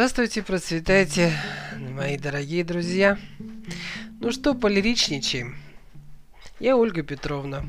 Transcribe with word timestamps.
Здравствуйте, 0.00 0.42
процветайте, 0.42 1.30
мои 1.76 2.16
дорогие 2.16 2.64
друзья. 2.64 3.18
Ну 4.18 4.32
что, 4.32 4.54
полиричничаем. 4.54 5.56
Я 6.58 6.78
Ольга 6.78 7.02
Петровна. 7.02 7.66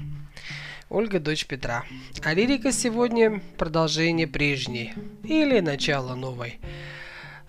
Ольга, 0.90 1.20
дочь 1.20 1.46
Петра. 1.46 1.84
А 2.24 2.34
лирика 2.34 2.72
сегодня 2.72 3.42
продолжение 3.58 4.28
прежней. 4.28 4.94
Или 5.26 5.60
начало 5.60 6.16
новой. 6.16 6.62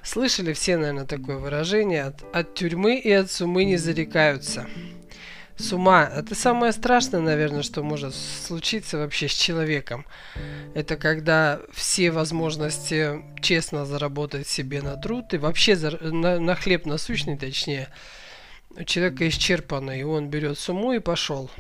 Слышали 0.03 0.53
все, 0.53 0.77
наверное, 0.77 1.07
такое 1.07 1.37
выражение. 1.37 2.03
От, 2.03 2.25
от 2.35 2.55
тюрьмы 2.55 2.99
и 2.99 3.13
от 3.13 3.31
сумы 3.31 3.65
не 3.65 3.77
зарекаются 3.77 4.67
с 5.57 5.73
ума. 5.73 6.11
Это 6.15 6.35
самое 6.35 6.73
страшное, 6.73 7.21
наверное, 7.21 7.63
что 7.63 7.83
может 7.83 8.15
случиться 8.15 8.99
вообще 8.99 9.29
с 9.29 9.33
человеком. 9.33 10.05
Это 10.75 10.97
когда 10.97 11.61
все 11.73 12.11
возможности 12.11 13.23
честно 13.41 13.85
заработать 13.85 14.49
себе 14.49 14.83
на 14.83 14.97
труд 14.97 15.35
и 15.35 15.39
вообще 15.39 15.77
за, 15.77 15.91
на, 16.03 16.39
на 16.39 16.55
хлеб 16.55 16.87
насущный, 16.87 17.37
точнее, 17.37 17.89
у 18.77 18.85
человека 18.85 19.29
исчерпано, 19.29 19.99
и 19.99 20.03
он 20.03 20.29
берет 20.29 20.59
сумму 20.59 20.93
и 20.93 20.99
пошел. 20.99 21.51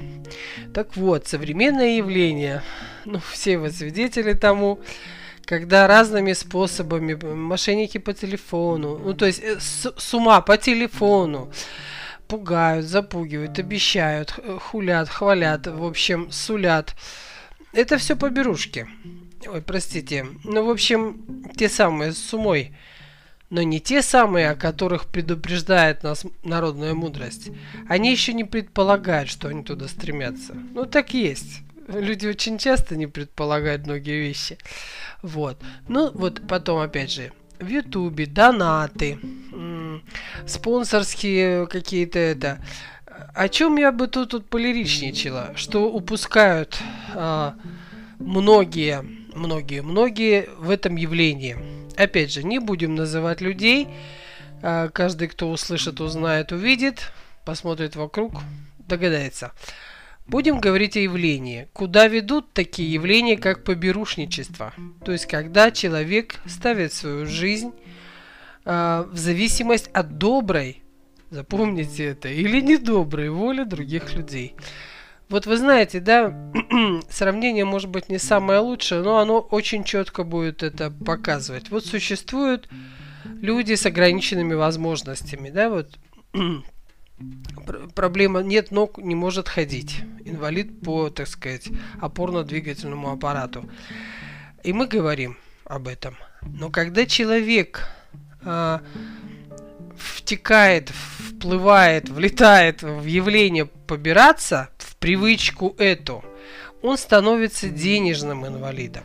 Так 0.72 0.96
вот, 0.96 1.26
современное 1.26 1.96
явление, 1.96 2.62
ну, 3.04 3.20
все 3.30 3.58
вы 3.58 3.70
свидетели 3.70 4.32
тому, 4.32 4.80
когда 5.44 5.86
разными 5.86 6.32
способами, 6.32 7.14
мошенники 7.14 7.98
по 7.98 8.14
телефону, 8.14 8.98
ну, 8.98 9.12
то 9.14 9.26
есть 9.26 9.40
э, 9.42 9.58
с, 9.60 9.92
с 9.94 10.14
ума 10.14 10.40
по 10.40 10.56
телефону, 10.56 11.52
пугают, 12.32 12.86
запугивают, 12.86 13.58
обещают, 13.58 14.40
хулят, 14.58 15.10
хвалят, 15.10 15.66
в 15.66 15.84
общем, 15.84 16.32
сулят. 16.32 16.96
Это 17.74 17.98
все 17.98 18.16
по 18.16 18.30
берушке. 18.30 18.88
Ой, 19.46 19.60
простите. 19.60 20.24
Ну, 20.42 20.64
в 20.64 20.70
общем, 20.70 21.44
те 21.58 21.68
самые 21.68 22.12
с 22.12 22.32
умой. 22.32 22.74
Но 23.50 23.60
не 23.60 23.80
те 23.80 24.00
самые, 24.00 24.48
о 24.48 24.54
которых 24.54 25.08
предупреждает 25.08 26.04
нас 26.04 26.24
народная 26.42 26.94
мудрость. 26.94 27.50
Они 27.86 28.10
еще 28.10 28.32
не 28.32 28.44
предполагают, 28.44 29.28
что 29.28 29.48
они 29.48 29.62
туда 29.62 29.86
стремятся. 29.86 30.54
Ну, 30.54 30.86
так 30.86 31.12
есть. 31.12 31.60
Люди 31.86 32.26
очень 32.26 32.56
часто 32.56 32.96
не 32.96 33.08
предполагают 33.08 33.84
многие 33.84 34.26
вещи. 34.26 34.56
Вот. 35.20 35.58
Ну, 35.86 36.10
вот 36.14 36.40
потом, 36.48 36.78
опять 36.78 37.12
же, 37.12 37.30
в 37.62 37.68
Ютубе 37.68 38.26
донаты, 38.26 39.18
спонсорские 40.46 41.66
какие-то 41.66 42.18
это. 42.18 42.58
О 43.34 43.48
чем 43.48 43.76
я 43.76 43.92
бы 43.92 44.08
тут, 44.08 44.30
тут 44.30 44.48
полиричничала? 44.50 45.52
Что 45.54 45.90
упускают 45.90 46.78
а, 47.14 47.54
многие, 48.18 49.04
многие, 49.34 49.82
многие 49.82 50.48
в 50.58 50.70
этом 50.70 50.96
явлении. 50.96 51.56
Опять 51.96 52.32
же, 52.32 52.42
не 52.42 52.58
будем 52.58 52.94
называть 52.94 53.40
людей. 53.40 53.88
А, 54.62 54.88
каждый, 54.88 55.28
кто 55.28 55.50
услышит, 55.50 56.00
узнает, 56.00 56.52
увидит, 56.52 57.12
посмотрит 57.44 57.96
вокруг, 57.96 58.34
догадается. 58.78 59.52
Будем 60.32 60.60
говорить 60.60 60.96
о 60.96 61.00
явлении. 61.00 61.68
Куда 61.74 62.08
ведут 62.08 62.54
такие 62.54 62.90
явления, 62.90 63.36
как 63.36 63.64
поберушничество? 63.64 64.72
То 65.04 65.12
есть, 65.12 65.26
когда 65.26 65.70
человек 65.70 66.36
ставит 66.46 66.94
свою 66.94 67.26
жизнь 67.26 67.70
э, 68.64 69.04
в 69.10 69.18
зависимость 69.18 69.90
от 69.92 70.16
доброй, 70.16 70.82
запомните 71.28 72.06
это, 72.06 72.30
или 72.30 72.62
недоброй 72.62 73.28
воли 73.28 73.64
других 73.64 74.14
людей. 74.14 74.54
Вот 75.28 75.44
вы 75.44 75.58
знаете, 75.58 76.00
да, 76.00 76.34
сравнение 77.10 77.66
может 77.66 77.90
быть 77.90 78.08
не 78.08 78.18
самое 78.18 78.60
лучшее, 78.60 79.02
но 79.02 79.18
оно 79.18 79.38
очень 79.38 79.84
четко 79.84 80.24
будет 80.24 80.62
это 80.62 80.90
показывать. 80.90 81.68
Вот 81.68 81.84
существуют 81.84 82.70
люди 83.42 83.74
с 83.74 83.84
ограниченными 83.84 84.54
возможностями, 84.54 85.50
да, 85.50 85.68
вот 85.68 85.98
проблема 87.94 88.40
нет 88.40 88.70
ног, 88.70 88.98
не 88.98 89.14
может 89.14 89.48
ходить. 89.48 90.02
Инвалид 90.24 90.80
по, 90.80 91.10
так 91.10 91.26
сказать, 91.28 91.68
опорно-двигательному 92.00 93.12
аппарату. 93.12 93.68
И 94.64 94.72
мы 94.72 94.86
говорим 94.86 95.36
об 95.64 95.88
этом. 95.88 96.16
Но 96.42 96.70
когда 96.70 97.06
человек 97.06 97.88
э, 98.42 98.78
втекает, 99.96 100.90
вплывает, 100.90 102.08
влетает 102.08 102.82
в 102.82 103.04
явление 103.04 103.66
побираться, 103.66 104.70
в 104.78 104.96
привычку 104.96 105.74
эту, 105.78 106.24
он 106.82 106.98
становится 106.98 107.68
денежным 107.68 108.46
инвалидом. 108.46 109.04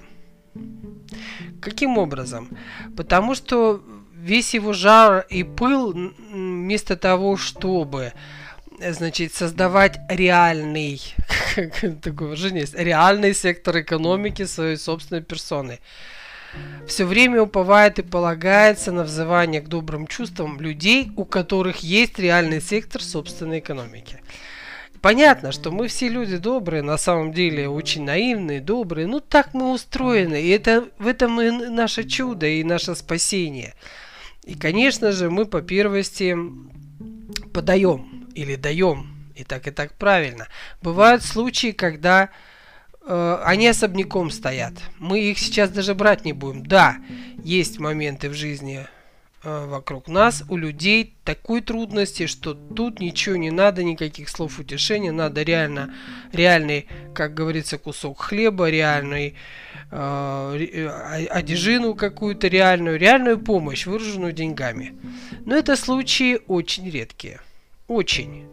Каким 1.61 1.97
образом? 1.97 2.50
Потому 2.95 3.35
что 3.35 3.83
весь 4.17 4.53
его 4.53 4.73
жар 4.73 5.25
и 5.29 5.44
пыл, 5.44 5.94
вместо 6.31 6.97
того, 6.97 7.38
чтобы 7.38 8.13
значит, 8.79 9.33
создавать 9.33 10.00
реальный, 10.09 11.01
такое 12.01 12.29
выражение 12.29 12.61
есть, 12.61 12.75
реальный 12.75 13.33
сектор 13.33 13.79
экономики 13.79 14.45
своей 14.45 14.77
собственной 14.77 15.22
персоны. 15.22 15.79
Все 16.88 17.06
время 17.06 17.41
уповает 17.41 18.00
и 18.00 18.03
полагается 18.03 18.91
на 18.91 19.03
взывание 19.03 19.61
к 19.61 19.67
добрым 19.67 20.07
чувствам 20.07 20.59
людей, 20.59 21.11
у 21.16 21.25
которых 21.25 21.77
есть 21.79 22.17
реальный 22.17 22.61
сектор 22.61 23.03
собственной 23.03 23.59
экономики. 23.59 24.22
Понятно, 25.01 25.51
что 25.51 25.69
мы 25.72 25.88
все 25.88 26.09
люди 26.09 26.38
добрые, 26.38 26.81
на 26.81 26.97
самом 26.97 27.31
деле 27.31 27.69
очень 27.69 28.03
наивные, 28.03 28.61
добрые, 28.61 29.06
ну 29.06 29.19
так 29.19 29.53
мы 29.53 29.72
устроены, 29.72 30.41
и 30.41 30.50
это 30.50 30.88
в 30.97 31.06
этом 31.06 31.39
и 31.39 31.51
наше 31.51 32.03
чудо, 32.03 32.47
и 32.47 32.63
наше 32.63 32.95
спасение– 32.95 33.73
и, 34.47 34.56
конечно 34.56 35.12
же, 35.12 35.30
мы 35.30 35.46
по 35.46 35.62
первости 35.62 36.38
подаем 37.53 38.30
или 38.34 38.56
даем, 38.56 39.30
и 39.35 39.44
так 39.44 39.68
и 39.68 39.72
так 39.72 39.94
правильно. 39.96 40.47
Бывают 40.81 41.22
случаи, 41.22 41.72
когда 41.72 42.30
э, 43.06 43.41
они 43.44 43.68
особняком 43.68 44.31
стоят. 44.31 44.72
Мы 45.00 45.19
их 45.19 45.38
сейчас 45.38 45.69
даже 45.69 45.96
брать 45.96 46.24
не 46.24 46.31
будем. 46.31 46.66
Да, 46.66 46.96
есть 47.44 47.78
моменты 47.80 48.30
в 48.30 48.34
жизни 48.34 48.88
вокруг 49.47 50.08
нас, 50.08 50.44
у 50.50 50.58
людей 50.58 51.16
такой 51.24 51.62
трудности, 51.62 52.28
что 52.28 52.53
тут 52.53 53.00
ничего 53.00 53.35
не 53.35 53.52
надо, 53.52 53.84
никаких 53.84 54.30
слов 54.30 54.59
утешения, 54.59 55.12
надо 55.12 55.44
реально, 55.44 55.94
реальный, 56.34 56.88
как 57.13 57.34
говорится, 57.34 57.78
кусок 57.78 58.22
хлеба, 58.22 58.69
реальный 58.69 59.36
э, 59.91 61.28
одежину 61.30 61.96
какую-то 61.96 62.47
реальную, 62.47 62.97
реальную 63.00 63.40
помощь, 63.40 63.86
выраженную 63.86 64.34
деньгами. 64.34 64.96
Но 65.46 65.56
это 65.56 65.75
случаи 65.75 66.40
очень 66.47 66.90
редкие. 66.90 67.40
Очень. 67.88 68.47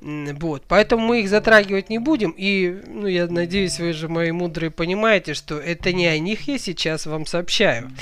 Вот, 0.00 0.64
поэтому 0.66 1.06
мы 1.06 1.20
их 1.20 1.28
затрагивать 1.28 1.88
не 1.88 2.00
будем. 2.00 2.34
И, 2.36 2.82
ну, 2.88 3.06
я 3.06 3.28
надеюсь, 3.28 3.78
вы 3.78 3.92
же 3.92 4.08
мои 4.08 4.32
мудрые 4.32 4.72
понимаете, 4.72 5.34
что 5.34 5.58
это 5.58 5.92
не 5.92 6.06
о 6.06 6.18
них 6.18 6.48
я 6.48 6.58
сейчас 6.58 7.06
вам 7.06 7.26
сообщаю. 7.26 7.92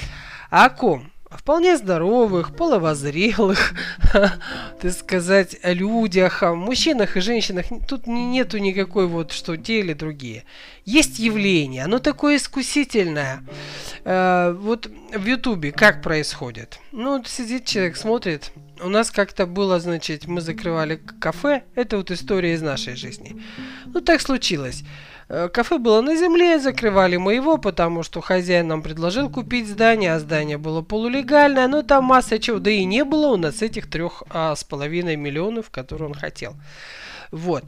А 0.50 0.65
о 0.65 0.71
ком? 0.71 1.11
Вполне 1.31 1.77
здоровых, 1.77 2.57
половозрелых, 2.57 3.75
так 4.13 4.93
сказать, 4.93 5.57
людях, 5.63 6.43
мужчинах 6.43 7.17
и 7.17 7.21
женщинах. 7.21 7.67
Тут 7.89 8.07
нету 8.07 8.59
никакой 8.59 9.07
вот, 9.07 9.33
что 9.33 9.57
те 9.57 9.81
или 9.81 9.93
другие. 9.93 10.45
Есть 10.85 11.19
явление, 11.19 11.85
оно 11.85 11.99
такое 12.01 12.37
искусительное. 12.37 13.45
Э, 14.05 14.53
вот 14.59 14.87
в 14.87 15.25
Ютубе 15.25 15.73
как 15.73 16.03
происходит? 16.03 16.79
Ну, 16.93 17.23
сидит 17.25 17.65
человек, 17.65 17.97
смотрит. 17.97 18.53
У 18.83 18.89
нас 18.89 19.11
как-то 19.11 19.47
было, 19.47 19.79
значит, 19.79 20.27
мы 20.27 20.41
закрывали 20.41 20.97
кафе. 21.21 21.62
Это 21.75 21.97
вот 21.97 22.11
история 22.11 22.55
из 22.55 22.62
нашей 22.62 22.97
жизни. 22.97 23.41
Ну, 23.87 24.01
так 24.01 24.21
случилось. 24.21 24.83
Э, 25.32 25.49
кафе 25.49 25.79
было 25.79 26.00
на 26.00 26.17
земле, 26.17 26.59
закрывали 26.59 27.17
мы 27.17 27.35
его, 27.35 27.56
потому 27.56 28.03
что 28.03 28.21
хозяин 28.21 28.67
нам 28.67 28.82
предложил 28.82 29.31
купить 29.31 29.69
здание, 29.69 30.15
а 30.15 30.19
здание 30.19 30.59
было 30.59 30.82
полулегальное, 30.82 31.69
но 31.69 31.82
там 31.82 32.05
масса 32.05 32.41
чего, 32.41 32.59
да 32.59 32.73
и 32.73 32.85
не 32.85 33.05
было 33.05 33.29
у 33.29 33.37
нас 33.37 33.62
этих 33.62 33.88
трех 33.88 34.25
а, 34.31 34.56
с 34.56 34.65
половиной 34.65 35.15
миллионов, 35.15 35.71
которые 35.71 36.09
он 36.09 36.15
хотел. 36.15 36.56
Вот. 37.31 37.62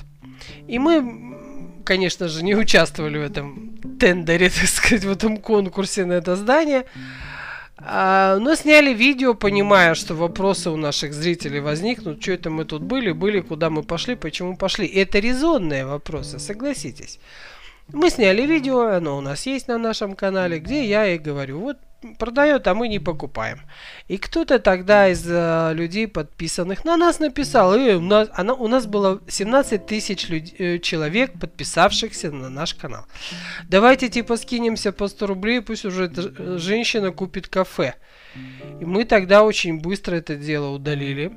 И 0.66 0.80
мы, 0.80 1.38
конечно 1.84 2.26
же, 2.26 2.42
не 2.42 2.56
участвовали 2.56 3.18
в 3.18 3.22
этом 3.22 3.78
тендере, 4.00 4.50
так 4.60 4.68
сказать, 4.68 5.04
в 5.04 5.12
этом 5.12 5.36
конкурсе 5.36 6.04
на 6.04 6.14
это 6.14 6.34
здание. 6.34 6.84
А, 7.78 8.38
но 8.38 8.54
сняли 8.54 8.92
видео, 8.92 9.34
понимая, 9.34 9.94
что 9.94 10.14
вопросы 10.14 10.70
у 10.70 10.76
наших 10.76 11.12
зрителей 11.12 11.60
возникнут. 11.60 12.22
Что 12.22 12.32
это 12.32 12.50
мы 12.50 12.64
тут 12.64 12.82
были, 12.82 13.12
были, 13.12 13.40
куда 13.40 13.70
мы 13.70 13.82
пошли, 13.82 14.14
почему 14.14 14.56
пошли. 14.56 14.86
Это 14.86 15.18
резонные 15.18 15.84
вопросы, 15.86 16.38
согласитесь. 16.38 17.18
Мы 17.88 18.10
сняли 18.10 18.46
видео, 18.46 18.88
оно 18.88 19.18
у 19.18 19.20
нас 19.20 19.46
есть 19.46 19.68
на 19.68 19.78
нашем 19.78 20.14
канале, 20.14 20.58
где 20.58 20.84
я 20.86 21.08
и 21.08 21.18
говорю, 21.18 21.60
вот 21.60 21.78
продает, 22.18 22.66
а 22.66 22.74
мы 22.74 22.88
не 22.88 22.98
покупаем. 22.98 23.60
И 24.08 24.18
кто-то 24.18 24.58
тогда 24.58 25.08
из 25.08 25.24
э, 25.26 25.72
людей 25.74 26.06
подписанных 26.08 26.84
на 26.84 26.96
нас 26.96 27.20
написал, 27.20 27.74
э, 27.74 27.94
у 27.94 28.00
нас, 28.00 28.28
она, 28.32 28.54
у 28.54 28.68
нас 28.68 28.86
было 28.86 29.20
17 29.28 29.86
тысяч 29.86 30.30
э, 30.30 30.78
человек, 30.78 31.32
подписавшихся 31.40 32.30
на 32.30 32.50
наш 32.50 32.74
канал. 32.74 33.06
Давайте 33.68 34.08
типа 34.08 34.36
скинемся 34.36 34.92
по 34.92 35.08
100 35.08 35.26
рублей, 35.26 35.60
пусть 35.60 35.84
уже 35.84 36.04
эта 36.04 36.22
э, 36.22 36.58
женщина 36.58 37.10
купит 37.12 37.48
кафе. 37.48 37.94
И 38.80 38.84
мы 38.84 39.04
тогда 39.04 39.42
очень 39.42 39.80
быстро 39.80 40.16
это 40.16 40.36
дело 40.36 40.70
удалили, 40.70 41.32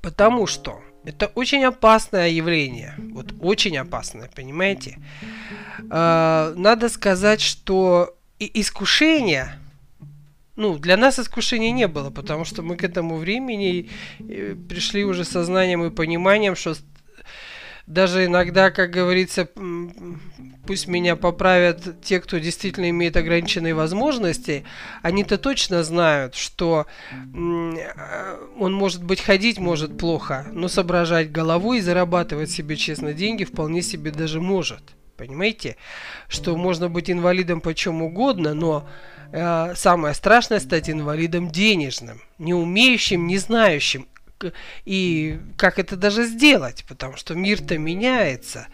потому 0.00 0.46
что 0.46 0.80
это 1.04 1.26
очень 1.34 1.64
опасное 1.64 2.28
явление. 2.28 2.94
Вот 3.12 3.32
очень 3.40 3.78
опасное, 3.78 4.30
понимаете? 4.34 4.98
Э, 5.90 6.52
надо 6.56 6.88
сказать, 6.88 7.40
что 7.40 8.17
и 8.38 8.60
искушение, 8.60 9.58
ну, 10.56 10.76
для 10.78 10.96
нас 10.96 11.18
искушения 11.18 11.72
не 11.72 11.88
было, 11.88 12.10
потому 12.10 12.44
что 12.44 12.62
мы 12.62 12.76
к 12.76 12.84
этому 12.84 13.16
времени 13.16 13.90
э, 14.18 14.54
пришли 14.68 15.04
уже 15.04 15.24
сознанием 15.24 15.84
и 15.84 15.90
пониманием, 15.90 16.56
что 16.56 16.74
даже 17.86 18.26
иногда, 18.26 18.70
как 18.70 18.90
говорится, 18.90 19.48
пусть 20.66 20.88
меня 20.88 21.16
поправят 21.16 22.02
те, 22.02 22.20
кто 22.20 22.36
действительно 22.36 22.90
имеет 22.90 23.16
ограниченные 23.16 23.74
возможности, 23.74 24.64
они-то 25.00 25.38
точно 25.38 25.82
знают, 25.82 26.34
что 26.34 26.86
э, 27.12 28.36
он 28.58 28.74
может 28.74 29.02
быть 29.02 29.20
ходить 29.22 29.58
может 29.58 29.96
плохо, 29.96 30.46
но 30.52 30.68
соображать 30.68 31.32
головой 31.32 31.78
и 31.78 31.80
зарабатывать 31.80 32.50
себе 32.50 32.76
честно 32.76 33.14
деньги 33.14 33.44
вполне 33.44 33.80
себе 33.80 34.10
даже 34.10 34.40
может. 34.40 34.82
Понимаете, 35.18 35.76
что 36.28 36.56
можно 36.56 36.88
быть 36.88 37.10
инвалидом 37.10 37.60
по 37.60 37.74
чем 37.74 38.02
угодно, 38.02 38.54
но 38.54 38.88
э, 39.32 39.74
самое 39.74 40.14
страшное 40.14 40.60
стать 40.60 40.88
инвалидом 40.88 41.50
денежным, 41.50 42.22
не 42.38 42.54
умеющим, 42.54 43.26
не 43.26 43.36
знающим 43.36 44.06
и 44.84 45.40
как 45.56 45.80
это 45.80 45.96
даже 45.96 46.24
сделать, 46.24 46.84
потому 46.88 47.16
что 47.16 47.34
мир-то 47.34 47.76
меняется. 47.76 48.68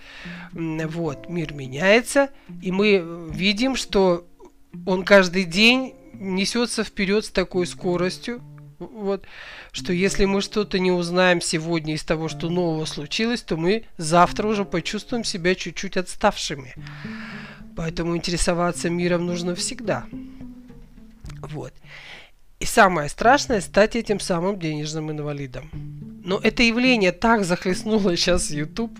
Вот, 0.52 1.30
мир 1.30 1.54
меняется, 1.54 2.28
и 2.62 2.70
мы 2.70 3.30
видим, 3.32 3.74
что 3.74 4.26
он 4.84 5.04
каждый 5.04 5.44
день 5.44 5.94
несется 6.12 6.84
вперед 6.84 7.24
с 7.24 7.30
такой 7.30 7.66
скоростью, 7.66 8.42
вот, 8.92 9.24
что 9.72 9.92
если 9.92 10.24
мы 10.24 10.40
что-то 10.40 10.78
не 10.78 10.90
узнаем 10.90 11.40
сегодня 11.40 11.94
из 11.94 12.02
того, 12.02 12.28
что 12.28 12.48
нового 12.48 12.84
случилось, 12.84 13.42
то 13.42 13.56
мы 13.56 13.84
завтра 13.96 14.46
уже 14.46 14.64
почувствуем 14.64 15.24
себя 15.24 15.54
чуть-чуть 15.54 15.96
отставшими. 15.96 16.74
Поэтому 17.76 18.16
интересоваться 18.16 18.90
миром 18.90 19.26
нужно 19.26 19.54
всегда. 19.54 20.06
Вот. 21.40 21.72
И 22.60 22.66
самое 22.66 23.08
страшное 23.08 23.60
стать 23.60 23.96
этим 23.96 24.20
самым 24.20 24.58
денежным 24.58 25.10
инвалидом. 25.10 25.70
Но 26.24 26.40
это 26.42 26.62
явление 26.62 27.12
так 27.12 27.44
захлестнуло 27.44 28.16
сейчас 28.16 28.50
YouTube, 28.50 28.96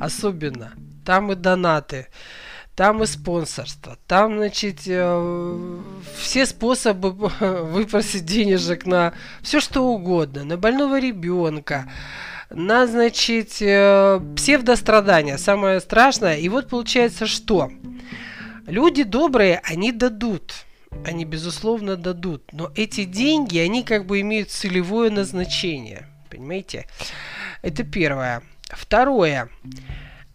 особенно. 0.00 0.72
Там 1.04 1.32
и 1.32 1.36
донаты, 1.36 2.08
там 2.76 3.02
и 3.02 3.06
спонсорство, 3.06 3.96
там, 4.06 4.36
значит, 4.36 4.82
э, 4.86 5.80
все 6.18 6.44
способы 6.44 7.10
выпросить 7.40 8.26
денежек 8.26 8.84
на 8.84 9.14
все 9.42 9.60
что 9.60 9.82
угодно, 9.82 10.44
на 10.44 10.58
больного 10.58 11.00
ребенка, 11.00 11.90
на, 12.50 12.86
значит, 12.86 13.56
э, 13.60 14.20
псевдострадания, 14.36 15.38
самое 15.38 15.80
страшное. 15.80 16.36
И 16.36 16.50
вот 16.50 16.68
получается, 16.68 17.26
что 17.26 17.72
люди 18.66 19.02
добрые, 19.02 19.60
они 19.64 19.90
дадут 19.90 20.52
они, 21.04 21.24
безусловно, 21.24 21.96
дадут. 21.96 22.52
Но 22.52 22.70
эти 22.74 23.04
деньги, 23.04 23.58
они 23.58 23.82
как 23.82 24.06
бы 24.06 24.20
имеют 24.20 24.50
целевое 24.50 25.10
назначение. 25.10 26.06
Понимаете? 26.30 26.86
Это 27.62 27.84
первое. 27.84 28.42
Второе. 28.70 29.50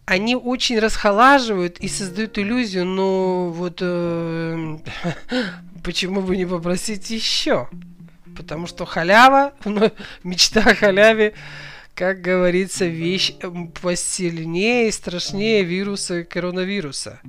Они 0.04 0.34
очень 0.34 0.78
расхолаживают 0.78 1.78
и 1.78 1.88
создают 1.88 2.38
иллюзию, 2.38 2.84
ну 2.84 3.50
вот 3.50 3.78
э, 3.80 4.78
почему 5.84 6.22
бы 6.22 6.36
не 6.36 6.46
попросить 6.46 7.10
еще? 7.10 7.68
Потому 8.36 8.66
что 8.66 8.84
халява, 8.84 9.52
ну, 9.64 9.92
мечта 10.24 10.60
о 10.62 10.74
халяве, 10.74 11.34
как 11.94 12.20
говорится, 12.20 12.86
вещь 12.86 13.32
посильнее 13.80 14.88
и 14.88 14.92
страшнее 14.92 15.62
вируса 15.62 16.24
коронавируса 16.24 17.20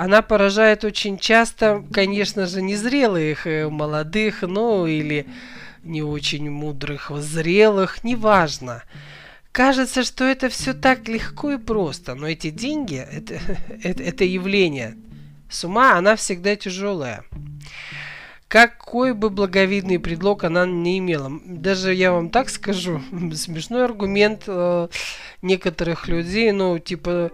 она 0.00 0.22
поражает 0.22 0.84
очень 0.84 1.18
часто, 1.18 1.84
конечно 1.92 2.46
же, 2.46 2.62
незрелых 2.62 3.46
э, 3.46 3.68
молодых, 3.68 4.40
ну 4.40 4.86
или 4.86 5.26
не 5.82 6.02
очень 6.02 6.48
мудрых, 6.50 7.10
зрелых, 7.16 8.02
неважно. 8.02 8.82
Кажется, 9.52 10.04
что 10.04 10.24
это 10.24 10.48
все 10.48 10.74
так 10.74 11.08
легко 11.08 11.52
и 11.52 11.58
просто, 11.58 12.14
но 12.14 12.28
эти 12.28 12.50
деньги, 12.50 12.96
это, 12.96 13.40
это, 13.82 14.02
это 14.02 14.24
явление, 14.24 14.96
с 15.48 15.64
ума 15.64 15.96
она 15.96 16.14
всегда 16.16 16.54
тяжелая. 16.54 17.24
Какой 18.46 19.14
бы 19.14 19.30
благовидный 19.30 20.00
предлог 20.00 20.42
она 20.42 20.66
не 20.66 20.98
имела. 20.98 21.30
Даже 21.44 21.94
я 21.94 22.12
вам 22.12 22.30
так 22.30 22.48
скажу, 22.48 23.00
смешной 23.34 23.84
аргумент 23.84 24.44
э, 24.46 24.88
некоторых 25.42 26.08
людей, 26.08 26.50
ну, 26.52 26.78
типа, 26.78 27.30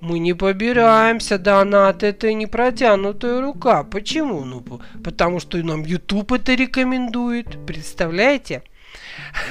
мы 0.00 0.18
не 0.18 0.32
побираемся, 0.32 1.38
донат, 1.38 2.02
это 2.02 2.32
не 2.32 2.46
протянутая 2.46 3.40
рука. 3.40 3.84
Почему? 3.84 4.44
Ну, 4.44 4.64
потому 5.04 5.40
что 5.40 5.58
нам 5.58 5.82
YouTube 5.82 6.32
это 6.32 6.54
рекомендует. 6.54 7.66
Представляете? 7.66 8.62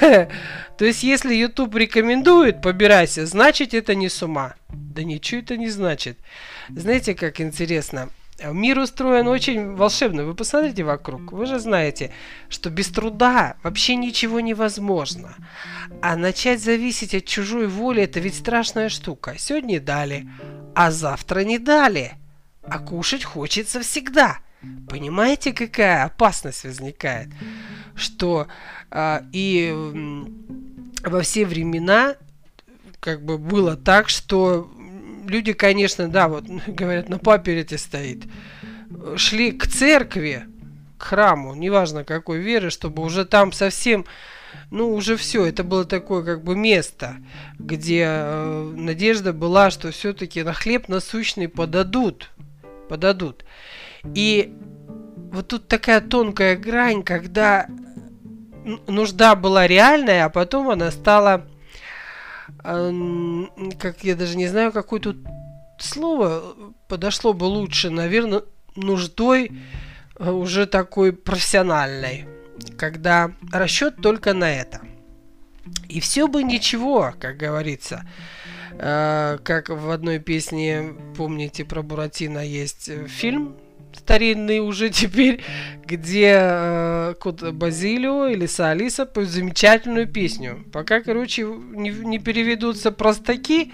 То 0.00 0.84
есть, 0.84 1.02
если 1.02 1.34
YouTube 1.34 1.74
рекомендует, 1.76 2.62
побирайся, 2.62 3.26
значит 3.26 3.74
это 3.74 3.94
не 3.94 4.08
с 4.08 4.22
ума. 4.22 4.54
Да 4.68 5.02
ничего 5.02 5.40
это 5.40 5.56
не 5.56 5.68
значит. 5.68 6.18
Знаете, 6.68 7.14
как 7.14 7.40
интересно? 7.40 8.08
Мир 8.42 8.78
устроен 8.78 9.28
очень 9.28 9.74
волшебно. 9.74 10.24
Вы 10.24 10.34
посмотрите 10.34 10.82
вокруг. 10.82 11.32
Вы 11.32 11.46
же 11.46 11.58
знаете, 11.58 12.12
что 12.48 12.70
без 12.70 12.88
труда 12.88 13.56
вообще 13.62 13.96
ничего 13.96 14.40
невозможно. 14.40 15.34
А 16.00 16.16
начать 16.16 16.62
зависеть 16.62 17.14
от 17.14 17.26
чужой 17.26 17.66
воли 17.66 18.02
это 18.04 18.20
ведь 18.20 18.36
страшная 18.36 18.88
штука. 18.88 19.34
Сегодня 19.36 19.80
дали, 19.80 20.26
а 20.74 20.90
завтра 20.90 21.40
не 21.40 21.58
дали. 21.58 22.12
А 22.62 22.78
кушать 22.78 23.24
хочется 23.24 23.80
всегда. 23.80 24.38
Понимаете, 24.88 25.52
какая 25.52 26.04
опасность 26.04 26.64
возникает? 26.64 27.28
Что 28.00 28.48
а, 28.90 29.24
и 29.32 29.74
во 31.04 31.20
все 31.20 31.44
времена 31.46 32.16
как 32.98 33.22
бы 33.22 33.38
было 33.38 33.76
так, 33.76 34.08
что 34.08 34.70
люди, 35.26 35.52
конечно, 35.52 36.08
да, 36.08 36.28
вот 36.28 36.44
говорят, 36.66 37.08
на 37.08 37.18
паперете 37.18 37.78
стоит, 37.78 38.24
шли 39.16 39.52
к 39.52 39.66
церкви, 39.66 40.44
к 40.98 41.02
храму, 41.02 41.54
неважно 41.54 42.04
какой 42.04 42.38
веры, 42.38 42.70
чтобы 42.70 43.02
уже 43.02 43.24
там 43.24 43.52
совсем, 43.52 44.04
ну 44.70 44.92
уже 44.94 45.16
все, 45.16 45.44
это 45.46 45.62
было 45.64 45.84
такое 45.84 46.22
как 46.22 46.42
бы 46.42 46.56
место, 46.56 47.16
где 47.58 48.04
э, 48.06 48.72
надежда 48.76 49.32
была, 49.32 49.70
что 49.70 49.90
все-таки 49.90 50.42
на 50.42 50.52
хлеб 50.52 50.88
насущный 50.88 51.48
подадут, 51.48 52.30
подадут. 52.88 53.44
И 54.14 54.52
вот 55.32 55.48
тут 55.48 55.68
такая 55.68 56.00
тонкая 56.00 56.56
грань, 56.56 57.02
когда 57.02 57.66
нужда 58.86 59.34
была 59.34 59.66
реальная, 59.66 60.26
а 60.26 60.30
потом 60.30 60.70
она 60.70 60.90
стала 60.90 61.46
как 62.62 64.02
я 64.02 64.16
даже 64.16 64.36
не 64.36 64.48
знаю, 64.48 64.72
какое 64.72 65.00
тут 65.00 65.16
слово 65.78 66.42
подошло 66.88 67.32
бы 67.32 67.44
лучше, 67.44 67.90
наверное, 67.90 68.42
нуждой 68.76 69.52
э, 70.18 70.30
уже 70.30 70.66
такой 70.66 71.12
профессиональной, 71.12 72.26
когда 72.76 73.32
расчет 73.52 73.96
только 74.02 74.34
на 74.34 74.50
это. 74.50 74.80
И 75.88 76.00
все 76.00 76.26
бы 76.28 76.42
ничего, 76.42 77.14
как 77.18 77.36
говорится. 77.36 78.06
Э, 78.72 79.38
как 79.42 79.68
в 79.68 79.90
одной 79.90 80.18
песне, 80.18 80.94
помните, 81.16 81.64
про 81.64 81.82
Буратино 81.82 82.40
есть 82.40 82.88
э, 82.88 83.06
фильм 83.06 83.56
старинный 83.94 84.60
уже 84.60 84.90
теперь, 84.90 85.42
где 85.84 86.38
э, 86.40 87.14
Кот 87.20 87.42
Базилио 87.52 88.26
или 88.26 88.48
Алиса 88.60 89.06
поют 89.06 89.30
замечательную 89.30 90.06
песню. 90.06 90.64
Пока, 90.72 91.00
короче, 91.00 91.44
не, 91.44 91.90
не 91.90 92.18
переведутся 92.18 92.92
простаки, 92.92 93.72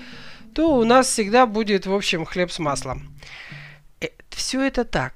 то 0.54 0.76
у 0.76 0.84
нас 0.84 1.08
всегда 1.08 1.46
будет, 1.46 1.86
в 1.86 1.94
общем, 1.94 2.24
хлеб 2.24 2.50
с 2.50 2.58
маслом. 2.58 3.08
Э, 4.00 4.06
все 4.30 4.62
это 4.62 4.84
так. 4.84 5.14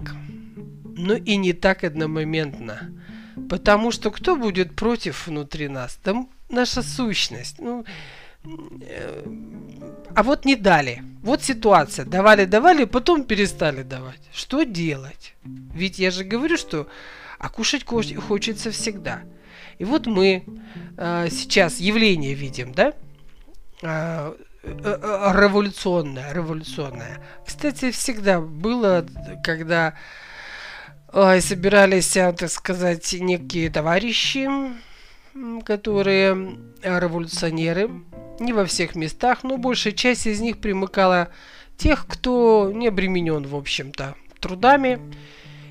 Но 0.96 1.14
и 1.14 1.36
не 1.36 1.52
так 1.52 1.84
одномоментно. 1.84 2.92
Потому 3.48 3.90
что 3.90 4.10
кто 4.10 4.36
будет 4.36 4.76
против 4.76 5.26
внутри 5.26 5.68
нас? 5.68 5.98
Там 6.02 6.28
наша 6.48 6.82
сущность. 6.82 7.56
Ну, 7.58 7.84
а 10.14 10.22
вот 10.22 10.44
не 10.44 10.56
дали. 10.56 11.02
Вот 11.22 11.42
ситуация. 11.42 12.04
Давали, 12.04 12.46
давали, 12.46 12.84
потом 12.84 13.24
перестали 13.24 13.82
давать. 13.82 14.20
Что 14.32 14.62
делать? 14.62 15.34
Ведь 15.44 15.98
я 15.98 16.10
же 16.10 16.24
говорю, 16.24 16.56
что 16.56 16.86
а 17.38 17.48
кушать 17.48 17.84
хочется 17.84 18.70
всегда. 18.70 19.22
И 19.78 19.84
вот 19.84 20.06
мы 20.06 20.44
э, 20.98 21.28
сейчас 21.30 21.78
явление 21.80 22.34
видим, 22.34 22.72
да? 22.72 22.92
Э, 23.82 24.34
э, 24.62 25.32
революционное, 25.34 26.34
революционное. 26.34 27.18
Кстати, 27.46 27.90
всегда 27.92 28.42
было, 28.42 29.06
когда 29.42 29.94
э, 31.12 31.40
собирались, 31.40 32.12
так 32.12 32.50
сказать, 32.50 33.10
некие 33.18 33.70
товарищи, 33.70 34.48
которые 35.64 36.58
революционеры, 36.82 37.90
не 38.40 38.52
во 38.52 38.64
всех 38.64 38.94
местах, 38.96 39.44
но 39.44 39.56
большая 39.56 39.92
часть 39.92 40.26
из 40.26 40.40
них 40.40 40.58
примыкала 40.58 41.28
тех, 41.76 42.06
кто 42.06 42.72
не 42.74 42.88
обременен, 42.88 43.46
в 43.46 43.54
общем-то, 43.54 44.16
трудами 44.40 44.98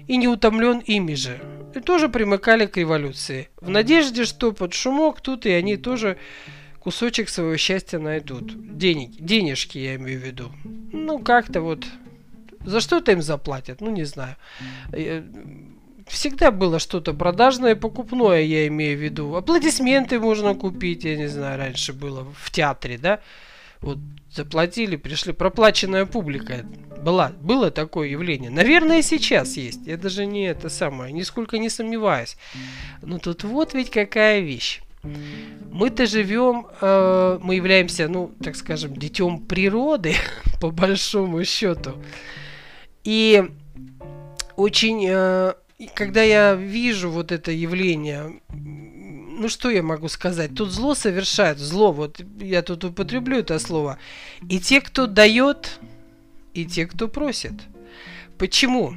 и 0.07 0.17
не 0.17 0.27
утомлен 0.27 0.79
ими 0.79 1.13
же. 1.15 1.39
И 1.75 1.79
тоже 1.79 2.09
примыкали 2.09 2.65
к 2.65 2.77
революции. 2.77 3.49
В 3.59 3.69
надежде, 3.69 4.25
что 4.25 4.51
под 4.51 4.73
шумок 4.73 5.21
тут 5.21 5.45
и 5.45 5.51
они 5.51 5.77
тоже 5.77 6.17
кусочек 6.79 7.29
своего 7.29 7.57
счастья 7.57 7.99
найдут. 7.99 8.77
Денег, 8.77 9.11
денежки 9.11 9.77
я 9.77 9.95
имею 9.95 10.19
в 10.19 10.23
виду. 10.23 10.51
Ну, 10.63 11.19
как-то 11.19 11.61
вот... 11.61 11.85
За 12.65 12.81
что-то 12.81 13.13
им 13.13 13.21
заплатят, 13.21 13.79
ну, 13.79 13.89
не 13.89 14.03
знаю. 14.03 14.35
Всегда 16.09 16.49
было 16.51 16.79
что-то 16.79 17.13
продажное, 17.13 17.75
покупное, 17.75 18.41
я 18.41 18.67
имею 18.67 18.97
в 18.97 19.01
виду. 19.01 19.35
Аплодисменты 19.35 20.19
можно 20.19 20.55
купить, 20.55 21.03
я 21.03 21.15
не 21.15 21.27
знаю, 21.27 21.59
раньше 21.59 21.93
было 21.93 22.25
в 22.35 22.51
театре, 22.51 22.97
да? 22.97 23.19
Вот 23.81 23.99
заплатили, 24.31 24.95
пришли, 24.95 25.33
проплаченная 25.33 26.05
публика. 26.05 26.65
Была, 27.03 27.31
было 27.41 27.71
такое 27.71 28.09
явление. 28.09 28.49
Наверное, 28.49 29.03
сейчас 29.03 29.55
есть. 29.55 29.85
Я 29.85 29.97
даже 29.97 30.25
не 30.25 30.45
это 30.47 30.67
самое, 30.69 31.13
нисколько 31.13 31.59
не 31.59 31.69
сомневаюсь. 31.69 32.37
Но 33.03 33.19
тут 33.19 33.43
вот 33.43 33.73
ведь 33.73 33.91
какая 33.91 34.41
вещь. 34.41 34.81
Мы-то 35.71 36.07
живем, 36.07 36.67
э, 36.81 37.39
мы 37.41 37.55
являемся, 37.55 38.09
ну, 38.09 38.31
так 38.43 38.55
скажем, 38.55 38.95
детем 38.95 39.39
природы, 39.39 40.15
по 40.59 40.71
большому 40.71 41.45
счету. 41.45 41.93
И 43.05 43.45
очень 44.57 45.05
э, 45.07 45.53
и 45.79 45.87
когда 45.87 46.21
я 46.21 46.55
вижу 46.55 47.09
вот 47.09 47.31
это 47.31 47.51
явление, 47.51 48.41
ну 48.49 49.47
что 49.47 49.69
я 49.69 49.81
могу 49.81 50.09
сказать? 50.09 50.53
Тут 50.53 50.71
зло 50.71 50.93
совершает, 50.93 51.57
зло, 51.57 51.93
вот 51.93 52.21
я 52.41 52.61
тут 52.61 52.83
употреблю 52.83 53.39
это 53.39 53.57
слово. 53.59 53.97
И 54.49 54.59
те, 54.59 54.81
кто 54.81 55.07
дает, 55.07 55.79
и 56.53 56.65
те, 56.65 56.85
кто 56.85 57.07
просит. 57.07 57.53
Почему? 58.37 58.95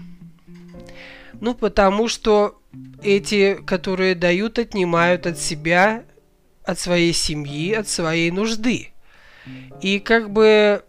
Ну, 1.41 1.55
потому 1.55 2.09
что 2.09 2.61
эти, 3.01 3.55
которые 3.65 4.17
дают, 4.17 4.59
отнимают 4.59 5.29
от 5.29 5.39
себя, 5.39 6.03
от 6.65 6.81
своей 6.81 7.13
семьи, 7.13 7.75
от 7.75 7.87
своей 7.87 8.33
нужды. 8.33 8.89
И 9.81 10.01
как 10.01 10.31
бы, 10.31 10.83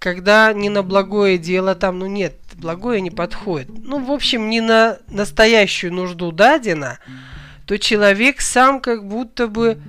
когда 0.00 0.52
не 0.52 0.70
на 0.70 0.82
благое 0.82 1.38
дело 1.38 1.76
там, 1.76 2.00
ну 2.00 2.06
нет, 2.06 2.34
благое 2.56 3.00
не 3.00 3.10
подходит. 3.10 3.68
Ну, 3.68 4.04
в 4.04 4.10
общем, 4.10 4.48
не 4.48 4.60
на 4.60 4.98
настоящую 5.08 5.92
нужду 5.92 6.32
дадено, 6.32 6.98
то 7.66 7.78
человек 7.78 8.40
сам 8.40 8.80
как 8.80 9.06
будто 9.06 9.48
бы 9.48 9.80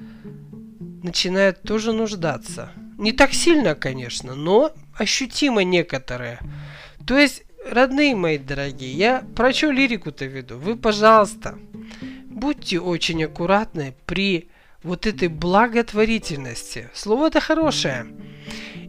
начинает 1.03 1.61
тоже 1.61 1.93
нуждаться. 1.93 2.71
Не 2.97 3.11
так 3.11 3.33
сильно, 3.33 3.75
конечно, 3.75 4.35
но 4.35 4.71
ощутимо 4.97 5.63
некоторые. 5.63 6.39
То 7.05 7.17
есть, 7.17 7.43
родные 7.69 8.15
мои 8.15 8.37
дорогие, 8.37 8.91
я 8.91 9.23
про 9.35 9.53
что 9.53 9.71
лирику-то 9.71 10.25
веду? 10.25 10.57
Вы, 10.57 10.75
пожалуйста, 10.75 11.57
будьте 12.25 12.79
очень 12.79 13.23
аккуратны 13.23 13.95
при 14.05 14.49
вот 14.83 15.05
этой 15.05 15.27
благотворительности. 15.27 16.89
Слово 16.93 17.27
это 17.27 17.39
хорошее. 17.39 18.07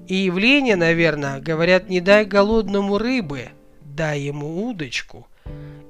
И 0.08 0.14
явление, 0.14 0.76
наверное, 0.76 1.38
говорят, 1.40 1.90
не 1.90 2.00
дай 2.00 2.24
голодному 2.24 2.98
рыбы– 2.98 3.50
дай 3.98 4.20
ему 4.20 4.68
удочку 4.68 5.26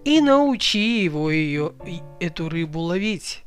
и 0.05 0.23
научи 0.23 1.05
его 1.05 1.31
ее, 1.31 1.75
эту 2.21 2.49
рыбу 2.49 2.81
ловить. 2.81 3.45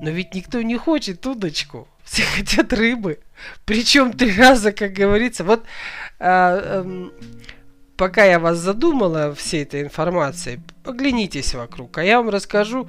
Но 0.00 0.10
ведь 0.10 0.34
никто 0.34 0.62
не 0.62 0.76
хочет 0.78 1.26
удочку. 1.26 1.86
Все 2.02 2.22
хотят 2.22 2.72
рыбы. 2.72 3.20
Причем 3.66 4.12
три 4.14 4.34
раза, 4.34 4.72
как 4.72 4.92
говорится. 4.92 5.44
Вот 5.44 5.64
а, 6.18 6.82
а, 6.82 7.10
пока 7.96 8.24
я 8.24 8.38
вас 8.40 8.58
задумала 8.58 9.34
всей 9.34 9.62
этой 9.64 9.82
информацией, 9.82 10.60
оглянитесь 10.84 11.54
вокруг, 11.54 11.98
а 11.98 12.02
я 12.02 12.18
вам 12.18 12.30
расскажу 12.30 12.88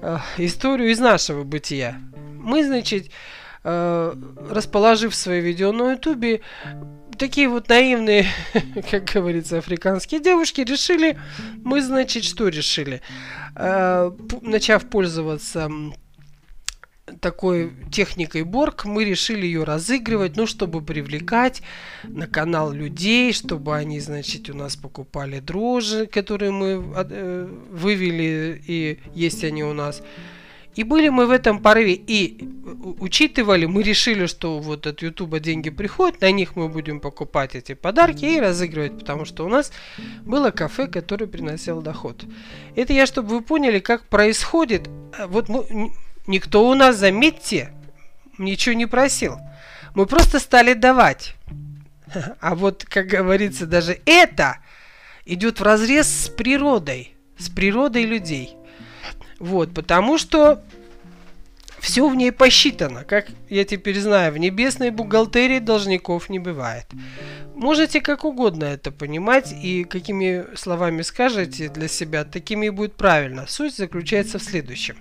а, 0.00 0.22
историю 0.38 0.90
из 0.90 1.00
нашего 1.00 1.42
бытия. 1.42 2.00
Мы, 2.38 2.64
значит, 2.64 3.10
расположив 3.66 5.14
свое 5.14 5.40
видео 5.40 5.72
на 5.72 5.92
ютубе, 5.92 6.40
такие 7.18 7.48
вот 7.48 7.68
наивные, 7.68 8.26
как 8.90 9.04
говорится, 9.04 9.58
африканские 9.58 10.20
девушки 10.20 10.60
решили, 10.60 11.18
мы, 11.64 11.82
значит, 11.82 12.24
что 12.24 12.48
решили? 12.48 13.02
Э, 13.56 14.12
начав 14.42 14.88
пользоваться 14.88 15.70
такой 17.20 17.72
техникой 17.92 18.42
Борг, 18.42 18.84
мы 18.84 19.04
решили 19.04 19.46
ее 19.46 19.64
разыгрывать, 19.64 20.36
ну, 20.36 20.46
чтобы 20.46 20.82
привлекать 20.82 21.62
на 22.04 22.26
канал 22.26 22.72
людей, 22.72 23.32
чтобы 23.32 23.76
они, 23.76 24.00
значит, 24.00 24.50
у 24.50 24.54
нас 24.54 24.76
покупали 24.76 25.40
дрожжи, 25.40 26.06
которые 26.06 26.50
мы 26.50 26.84
э, 26.94 27.48
вывели, 27.70 28.62
и 28.66 29.00
есть 29.14 29.44
они 29.44 29.64
у 29.64 29.72
нас. 29.72 30.02
И 30.76 30.84
были 30.84 31.08
мы 31.08 31.26
в 31.26 31.30
этом 31.30 31.60
порыве, 31.60 31.94
и 31.94 32.38
учитывали, 33.00 33.64
мы 33.64 33.82
решили, 33.82 34.26
что 34.26 34.58
вот 34.58 34.86
от 34.86 35.00
Ютуба 35.00 35.40
деньги 35.40 35.70
приходят, 35.70 36.20
на 36.20 36.30
них 36.30 36.54
мы 36.54 36.68
будем 36.68 37.00
покупать 37.00 37.54
эти 37.54 37.72
подарки 37.72 38.26
и 38.26 38.38
разыгрывать, 38.38 38.98
потому 38.98 39.24
что 39.24 39.46
у 39.46 39.48
нас 39.48 39.72
было 40.20 40.50
кафе, 40.50 40.86
которое 40.86 41.26
приносило 41.26 41.80
доход. 41.80 42.26
Это 42.74 42.92
я, 42.92 43.06
чтобы 43.06 43.28
вы 43.30 43.40
поняли, 43.40 43.78
как 43.78 44.06
происходит. 44.08 44.88
Вот 45.28 45.48
мы, 45.48 45.92
никто 46.26 46.68
у 46.68 46.74
нас, 46.74 46.96
заметьте, 46.96 47.72
ничего 48.36 48.74
не 48.74 48.86
просил. 48.86 49.38
Мы 49.94 50.04
просто 50.04 50.38
стали 50.38 50.74
давать. 50.74 51.34
А 52.40 52.54
вот, 52.54 52.84
как 52.84 53.06
говорится, 53.06 53.66
даже 53.66 53.98
это 54.04 54.58
идет 55.24 55.58
в 55.58 55.62
разрез 55.64 56.06
с 56.06 56.28
природой, 56.28 57.16
с 57.36 57.48
природой 57.48 58.04
людей. 58.04 58.55
Вот, 59.38 59.74
потому 59.74 60.18
что 60.18 60.62
все 61.78 62.08
в 62.08 62.14
ней 62.14 62.32
посчитано. 62.32 63.04
Как 63.04 63.26
я 63.48 63.64
теперь 63.64 64.00
знаю, 64.00 64.32
в 64.32 64.38
небесной 64.38 64.90
бухгалтерии 64.90 65.58
должников 65.58 66.28
не 66.28 66.38
бывает. 66.38 66.86
Можете 67.54 68.00
как 68.00 68.24
угодно 68.24 68.64
это 68.64 68.90
понимать 68.90 69.52
и 69.52 69.84
какими 69.84 70.44
словами 70.56 71.02
скажете 71.02 71.68
для 71.68 71.88
себя, 71.88 72.24
такими 72.24 72.66
и 72.66 72.70
будет 72.70 72.94
правильно. 72.94 73.46
Суть 73.46 73.76
заключается 73.76 74.38
в 74.38 74.42
следующем. 74.42 74.96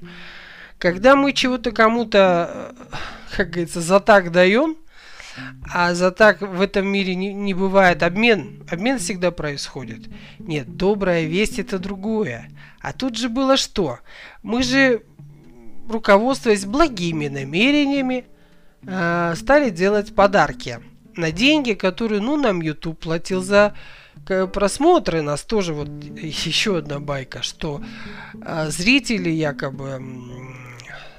Когда 0.77 1.15
мы 1.15 1.33
чего-то 1.33 1.71
кому-то, 1.71 2.75
э, 2.91 2.95
как 3.37 3.49
говорится, 3.49 3.81
за 3.81 3.99
так 3.99 4.31
даем, 4.31 4.77
а 5.73 5.93
за 5.93 6.11
так 6.11 6.41
в 6.41 6.61
этом 6.61 6.87
мире 6.87 7.15
не, 7.15 7.33
не 7.33 7.53
бывает 7.53 8.03
обмен. 8.03 8.63
Обмен 8.69 8.99
всегда 8.99 9.31
происходит. 9.31 10.07
Нет, 10.39 10.77
добрая 10.77 11.25
весть 11.25 11.59
это 11.59 11.79
другое. 11.79 12.49
А 12.85 12.93
тут 12.93 13.17
же 13.17 13.29
было 13.29 13.57
что? 13.57 13.97
Мы 14.43 14.61
же, 14.61 15.01
руководствуясь 15.89 16.65
благими 16.65 17.27
намерениями, 17.27 18.25
э, 18.85 19.33
стали 19.35 19.71
делать 19.71 20.13
подарки 20.13 20.79
на 21.15 21.31
деньги, 21.31 21.73
которые, 21.73 22.21
ну, 22.21 22.37
нам 22.37 22.61
YouTube 22.61 22.99
платил 22.99 23.41
за 23.41 23.73
просмотры. 24.53 25.23
Нас 25.23 25.41
тоже 25.41 25.73
вот 25.73 25.87
еще 26.45 26.77
одна 26.77 26.99
байка, 26.99 27.41
что 27.41 27.81
э, 28.39 28.69
зрители 28.69 29.31
якобы 29.31 29.99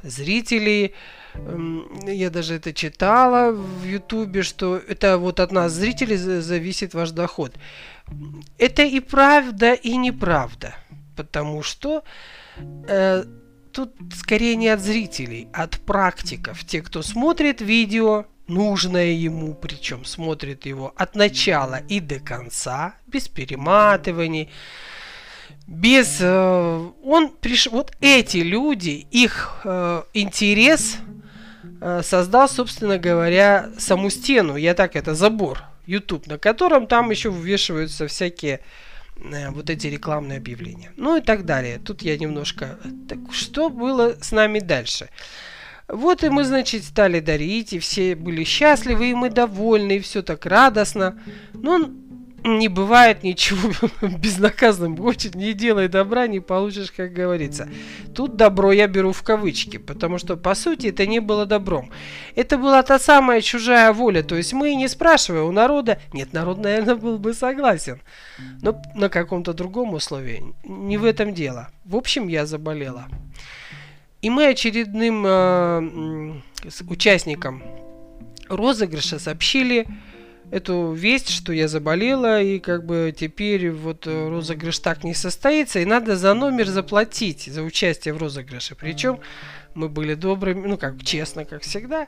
зрители 0.04 0.94
я 2.06 2.30
даже 2.30 2.54
это 2.54 2.72
читала 2.72 3.50
в 3.50 3.84
Ютубе, 3.84 4.42
что 4.42 4.76
это 4.76 5.18
вот 5.18 5.40
от 5.40 5.50
нас, 5.50 5.72
зрителей, 5.72 6.16
зависит 6.16 6.94
ваш 6.94 7.10
доход. 7.10 7.52
Это 8.56 8.84
и 8.84 9.00
правда, 9.00 9.74
и 9.74 9.96
неправда. 9.96 10.74
Потому 11.16 11.62
что 11.62 12.04
э, 12.88 13.24
тут 13.72 13.94
скорее 14.14 14.56
не 14.56 14.68
от 14.68 14.80
зрителей, 14.80 15.48
а 15.52 15.64
от 15.64 15.78
практиков. 15.78 16.64
Те, 16.64 16.82
кто 16.82 17.02
смотрит 17.02 17.60
видео, 17.60 18.26
нужное 18.46 19.12
ему, 19.12 19.54
причем 19.54 20.04
смотрит 20.04 20.66
его 20.66 20.92
от 20.96 21.16
начала 21.16 21.80
и 21.88 22.00
до 22.00 22.20
конца, 22.20 22.94
без 23.06 23.28
перематываний, 23.28 24.50
без... 25.66 26.18
Э, 26.20 26.90
он 27.02 27.30
пришел... 27.30 27.72
Вот 27.72 27.96
эти 28.00 28.38
люди, 28.38 29.06
их 29.10 29.60
э, 29.64 30.02
интерес 30.14 30.98
Э, 31.80 32.02
создал, 32.02 32.48
собственно 32.48 32.98
говоря, 32.98 33.70
саму 33.78 34.10
стену. 34.10 34.56
Я 34.56 34.74
так 34.74 34.96
это 34.96 35.14
забор. 35.14 35.62
YouTube, 35.86 36.26
на 36.26 36.38
котором 36.38 36.86
там 36.86 37.10
еще 37.10 37.30
вывешиваются 37.30 38.08
всякие 38.08 38.60
вот 39.50 39.70
эти 39.70 39.86
рекламные 39.86 40.38
объявления. 40.38 40.92
Ну 40.96 41.16
и 41.16 41.20
так 41.20 41.44
далее. 41.44 41.78
Тут 41.78 42.02
я 42.02 42.16
немножко... 42.16 42.78
Так 43.08 43.18
что 43.32 43.70
было 43.70 44.16
с 44.20 44.32
нами 44.32 44.60
дальше? 44.60 45.08
Вот 45.88 46.24
и 46.24 46.28
мы, 46.30 46.44
значит, 46.44 46.84
стали 46.84 47.20
дарить, 47.20 47.72
и 47.72 47.78
все 47.78 48.16
были 48.16 48.42
счастливы, 48.42 49.10
и 49.10 49.14
мы 49.14 49.30
довольны, 49.30 49.96
и 49.96 50.00
все 50.00 50.22
так 50.22 50.44
радостно. 50.44 51.20
Но 51.54 51.90
не 52.46 52.68
бывает 52.68 53.22
ничего 53.22 53.70
безнаказанным. 54.00 55.00
Очень 55.00 55.32
не 55.34 55.52
делай 55.52 55.88
добра, 55.88 56.26
не 56.26 56.40
получишь, 56.40 56.92
как 56.92 57.12
говорится. 57.12 57.68
Тут 58.14 58.36
добро 58.36 58.72
я 58.72 58.86
беру 58.86 59.12
в 59.12 59.22
кавычки, 59.22 59.76
потому 59.78 60.18
что, 60.18 60.36
по 60.36 60.54
сути, 60.54 60.88
это 60.88 61.06
не 61.06 61.20
было 61.20 61.46
добром. 61.46 61.90
Это 62.34 62.56
была 62.56 62.82
та 62.82 62.98
самая 62.98 63.40
чужая 63.40 63.92
воля. 63.92 64.22
То 64.22 64.36
есть 64.36 64.52
мы 64.52 64.74
не 64.74 64.88
спрашивая 64.88 65.42
у 65.42 65.52
народа... 65.52 66.00
Нет, 66.12 66.32
народ, 66.32 66.58
наверное, 66.58 66.94
был 66.94 67.18
бы 67.18 67.34
согласен. 67.34 68.00
Но 68.62 68.80
на 68.94 69.08
каком-то 69.08 69.52
другом 69.52 69.94
условии. 69.94 70.42
Не 70.64 70.98
в 70.98 71.04
этом 71.04 71.34
дело. 71.34 71.68
В 71.84 71.96
общем, 71.96 72.28
я 72.28 72.46
заболела. 72.46 73.06
И 74.22 74.30
мы 74.30 74.46
очередным 74.46 75.24
э, 75.26 76.40
участникам 76.88 77.62
розыгрыша 78.48 79.18
сообщили 79.18 79.86
эту 80.50 80.92
весть, 80.92 81.30
что 81.30 81.52
я 81.52 81.68
заболела, 81.68 82.40
и 82.40 82.58
как 82.58 82.86
бы 82.86 83.14
теперь 83.16 83.70
вот 83.70 84.06
э, 84.06 84.28
розыгрыш 84.28 84.78
так 84.78 85.04
не 85.04 85.14
состоится, 85.14 85.80
и 85.80 85.84
надо 85.84 86.16
за 86.16 86.34
номер 86.34 86.66
заплатить 86.66 87.44
за 87.46 87.62
участие 87.62 88.14
в 88.14 88.18
розыгрыше. 88.18 88.74
Причем 88.74 89.18
мы 89.74 89.88
были 89.88 90.14
добрыми, 90.14 90.66
ну 90.66 90.78
как 90.78 91.02
честно, 91.04 91.44
как 91.44 91.62
всегда. 91.62 92.06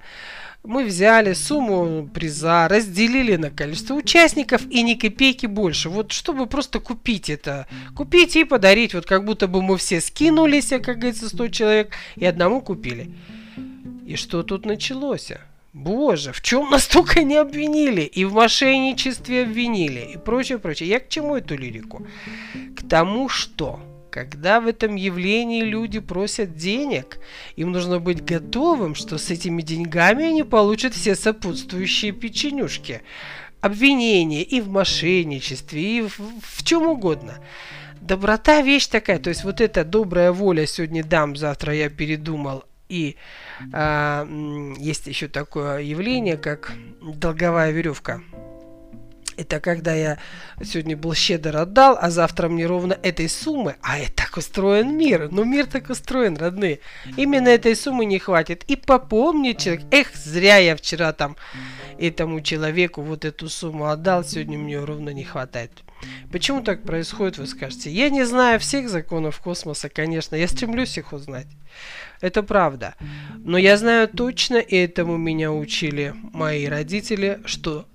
Мы 0.64 0.84
взяли 0.84 1.34
сумму 1.34 2.08
приза, 2.08 2.66
разделили 2.68 3.36
на 3.36 3.50
количество 3.50 3.94
участников 3.94 4.62
и 4.70 4.82
ни 4.82 4.94
копейки 4.94 5.46
больше. 5.46 5.88
Вот 5.88 6.12
чтобы 6.12 6.46
просто 6.46 6.80
купить 6.80 7.30
это. 7.30 7.66
Купить 7.94 8.36
и 8.36 8.44
подарить. 8.44 8.94
Вот 8.94 9.06
как 9.06 9.24
будто 9.24 9.46
бы 9.46 9.62
мы 9.62 9.76
все 9.76 10.00
скинулись, 10.00 10.68
как 10.68 10.98
говорится, 10.98 11.28
100 11.28 11.48
человек, 11.48 11.92
и 12.16 12.24
одному 12.24 12.60
купили. 12.60 13.12
И 14.06 14.16
что 14.16 14.42
тут 14.42 14.64
началось? 14.64 15.32
Боже, 15.72 16.32
в 16.32 16.40
чем 16.40 16.70
настолько 16.70 17.22
не 17.22 17.36
обвинили? 17.36 18.02
И 18.02 18.24
в 18.24 18.32
мошенничестве 18.34 19.42
обвинили, 19.42 20.12
и 20.14 20.16
прочее, 20.16 20.58
прочее. 20.58 20.88
Я 20.88 21.00
к 21.00 21.08
чему 21.08 21.36
эту 21.36 21.56
лирику? 21.56 22.06
К 22.76 22.88
тому, 22.88 23.28
что 23.28 23.80
когда 24.10 24.60
в 24.60 24.66
этом 24.66 24.96
явлении 24.96 25.62
люди 25.62 26.00
просят 26.00 26.56
денег, 26.56 27.18
им 27.56 27.72
нужно 27.72 28.00
быть 28.00 28.24
готовым, 28.24 28.94
что 28.94 29.18
с 29.18 29.30
этими 29.30 29.60
деньгами 29.60 30.24
они 30.24 30.42
получат 30.42 30.94
все 30.94 31.14
сопутствующие 31.14 32.12
печенюшки. 32.12 33.02
Обвинения 33.60 34.42
и 34.42 34.60
в 34.60 34.68
мошенничестве, 34.68 35.98
и 35.98 36.00
в, 36.02 36.18
в 36.40 36.64
чем 36.64 36.86
угодно. 36.86 37.38
Доброта 38.00 38.62
вещь 38.62 38.86
такая, 38.86 39.18
то 39.18 39.28
есть 39.28 39.44
вот 39.44 39.60
эта 39.60 39.84
добрая 39.84 40.32
воля 40.32 40.64
сегодня 40.66 41.04
дам, 41.04 41.36
завтра 41.36 41.74
я 41.74 41.90
передумал, 41.90 42.64
и 42.88 43.16
а, 43.72 44.26
есть 44.78 45.06
еще 45.06 45.28
такое 45.28 45.80
явление, 45.80 46.36
как 46.36 46.72
долговая 47.00 47.70
веревка. 47.70 48.22
Это 49.36 49.60
когда 49.60 49.94
я 49.94 50.18
сегодня 50.64 50.96
был 50.96 51.14
щедр 51.14 51.58
отдал, 51.58 51.96
а 52.00 52.10
завтра 52.10 52.48
мне 52.48 52.66
ровно 52.66 52.98
этой 53.04 53.28
суммы, 53.28 53.76
а 53.82 53.96
это 53.98 54.24
так 54.28 54.36
устроен 54.36 54.96
мир, 54.96 55.28
ну 55.30 55.44
мир 55.44 55.66
так 55.66 55.90
устроен, 55.90 56.36
родные. 56.36 56.80
Именно 57.16 57.48
этой 57.48 57.76
суммы 57.76 58.04
не 58.04 58.18
хватит. 58.18 58.64
И 58.64 58.74
попомнит 58.74 59.58
человек, 59.58 59.84
эх, 59.92 60.08
зря 60.14 60.56
я 60.56 60.74
вчера 60.74 61.12
там 61.12 61.36
этому 61.98 62.40
человеку 62.40 63.02
вот 63.02 63.24
эту 63.24 63.48
сумму 63.48 63.88
отдал, 63.88 64.24
сегодня 64.24 64.58
мне 64.58 64.78
ровно 64.78 65.10
не 65.10 65.24
хватает. 65.24 65.72
Почему 66.30 66.62
так 66.62 66.84
происходит, 66.84 67.38
вы 67.38 67.46
скажете? 67.46 67.90
Я 67.90 68.08
не 68.10 68.24
знаю 68.24 68.60
всех 68.60 68.88
законов 68.88 69.40
космоса, 69.40 69.88
конечно, 69.88 70.36
я 70.36 70.46
стремлюсь 70.46 70.96
их 70.96 71.12
узнать. 71.12 71.48
Это 72.20 72.42
правда. 72.42 72.94
Но 73.38 73.58
я 73.58 73.76
знаю 73.76 74.08
точно, 74.08 74.56
и 74.56 74.76
этому 74.76 75.16
меня 75.16 75.52
учили 75.52 76.14
мои 76.32 76.66
родители, 76.66 77.40
что 77.44 77.86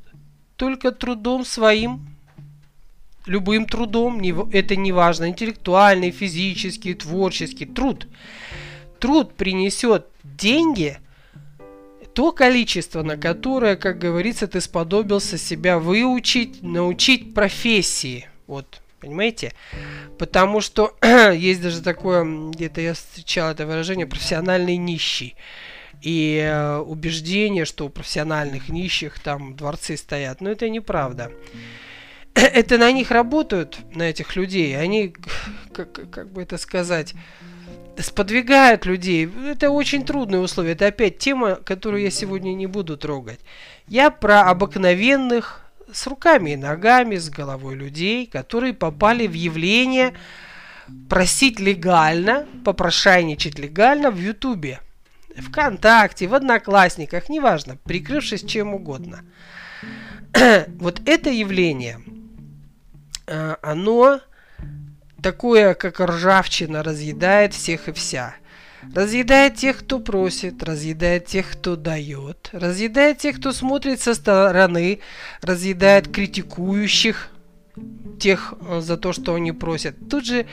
только 0.56 0.92
трудом 0.92 1.46
своим, 1.46 2.08
любым 3.26 3.66
трудом, 3.66 4.22
это 4.52 4.76
не 4.76 4.92
важно, 4.92 5.30
интеллектуальный, 5.30 6.12
физический, 6.12 6.94
творческий, 6.94 7.66
труд. 7.66 8.08
Труд 9.00 9.34
принесет 9.34 10.08
деньги, 10.24 10.98
то 12.14 12.32
количество, 12.32 13.04
на 13.04 13.18
которое, 13.18 13.76
как 13.76 13.98
говорится, 13.98 14.48
ты 14.48 14.62
сподобился 14.62 15.38
себя 15.38 15.80
выучить, 15.80 16.62
научить 16.62 17.34
профессии. 17.34 18.28
Вот, 18.48 18.82
понимаете? 19.00 19.54
Потому 20.18 20.62
что 20.62 20.96
есть 21.34 21.62
даже 21.62 21.82
такое, 21.82 22.24
где-то 22.24 22.82
я 22.82 22.94
встречал 22.94 23.52
это 23.52 23.66
выражение, 23.66 24.06
профессиональный 24.06 24.78
нищий. 24.78 25.36
И 26.02 26.38
э, 26.38 26.78
убеждение, 26.80 27.66
что 27.66 27.86
у 27.86 27.90
профессиональных 27.90 28.70
нищих 28.70 29.20
там 29.20 29.56
дворцы 29.56 29.96
стоят. 29.96 30.42
Но 30.42 30.52
это 30.52 30.70
неправда. 30.70 31.32
Это 32.36 32.78
на 32.80 32.92
них 32.92 33.12
работают, 33.12 33.78
на 33.94 34.10
этих 34.10 34.36
людей. 34.36 34.78
Они, 34.78 35.14
как, 35.72 36.10
как 36.10 36.32
бы 36.32 36.42
это 36.42 36.58
сказать, 36.58 37.14
сподвигают 37.98 38.86
людей. 38.86 39.30
Это 39.46 39.70
очень 39.70 40.06
трудные 40.06 40.42
условия. 40.42 40.72
Это 40.72 40.88
опять 40.88 41.18
тема, 41.18 41.56
которую 41.56 42.04
я 42.04 42.12
сегодня 42.12 42.54
не 42.54 42.68
буду 42.68 42.98
трогать. 42.98 43.40
Я 43.88 44.10
про 44.10 44.50
обыкновенных 44.50 45.62
с 45.92 46.08
руками 46.08 46.52
и 46.52 46.56
ногами, 46.56 47.18
с 47.18 47.30
головой 47.30 47.76
людей, 47.76 48.26
которые 48.26 48.74
попали 48.74 49.28
в 49.28 49.34
явление 49.34 50.14
просить 51.10 51.60
легально, 51.60 52.46
попрошайничать 52.66 53.60
легально 53.60 54.12
в 54.12 54.18
Ютубе, 54.20 54.80
ВКонтакте, 55.36 56.28
в 56.28 56.34
Одноклассниках, 56.34 57.30
неважно, 57.30 57.78
прикрывшись 57.84 58.44
чем 58.44 58.74
угодно. 58.74 59.24
вот 60.78 61.02
это 61.06 61.30
явление, 61.30 62.00
э, 63.28 63.56
оно 63.62 64.20
такое, 65.24 65.74
как 65.74 66.00
ржавчина, 66.00 66.84
разъедает 66.84 67.54
всех 67.54 67.88
и 67.88 67.92
вся. 67.92 68.36
Разъедает 68.94 69.56
тех, 69.56 69.80
кто 69.80 70.00
просит, 70.00 70.62
разъедает 70.62 71.26
тех, 71.26 71.50
кто 71.52 71.76
дает, 71.78 72.50
разъедает 72.52 73.20
тех, 73.20 73.40
кто 73.40 73.54
смотрит 73.54 74.02
со 74.02 74.14
стороны, 74.14 75.00
разъедает 75.42 76.12
критикующих 76.12 77.30
тех 78.20 78.54
э, 78.60 78.82
за 78.82 78.98
то, 78.98 79.14
что 79.14 79.36
они 79.36 79.54
просят. 79.54 79.96
Тут 80.10 80.26
же 80.26 80.46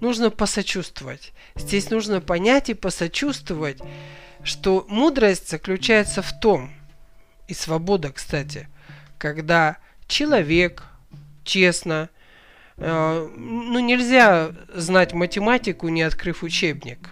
нужно 0.00 0.30
посочувствовать. 0.30 1.32
Здесь 1.54 1.90
нужно 1.90 2.20
понять 2.20 2.68
и 2.70 2.74
посочувствовать, 2.74 3.78
что 4.42 4.84
мудрость 4.88 5.48
заключается 5.48 6.22
в 6.22 6.38
том, 6.40 6.72
и 7.46 7.54
свобода, 7.54 8.10
кстати, 8.10 8.68
когда 9.18 9.76
человек 10.08 10.82
честно, 11.44 12.10
ну 12.78 13.78
нельзя 13.78 14.52
знать 14.74 15.14
математику, 15.14 15.88
не 15.88 16.02
открыв 16.02 16.42
учебник. 16.42 17.10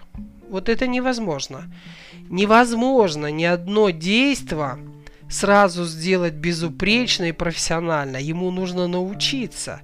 Вот 0.49 0.69
это 0.69 0.87
невозможно. 0.87 1.73
Невозможно 2.29 3.31
ни 3.31 3.45
одно 3.45 3.91
действие 3.91 4.79
сразу 5.29 5.85
сделать 5.85 6.35
безупречно 6.35 7.25
и 7.25 7.33
профессионально. 7.33 8.19
Ему 8.19 8.51
нужно 8.51 8.87
научиться. 8.87 9.81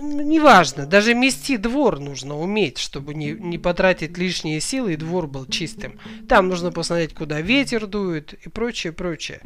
Неважно, 0.00 0.84
даже 0.84 1.14
мести 1.14 1.56
двор 1.56 2.00
нужно 2.00 2.38
уметь, 2.38 2.76
чтобы 2.76 3.14
не, 3.14 3.32
не 3.32 3.56
потратить 3.56 4.18
лишние 4.18 4.60
силы 4.60 4.92
и 4.92 4.96
двор 4.96 5.26
был 5.26 5.46
чистым. 5.46 5.98
Там 6.28 6.48
нужно 6.48 6.70
посмотреть, 6.70 7.14
куда 7.14 7.40
ветер 7.40 7.86
дует 7.86 8.34
и 8.34 8.50
прочее, 8.50 8.92
прочее. 8.92 9.40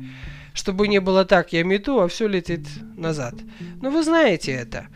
Чтобы 0.52 0.88
не 0.88 1.00
было 1.00 1.24
так, 1.24 1.52
я 1.52 1.62
мету, 1.62 2.00
а 2.00 2.08
все 2.08 2.26
летит 2.26 2.66
назад. 2.96 3.34
Но 3.80 3.90
вы 3.90 4.02
знаете 4.02 4.52
это. 4.52 4.88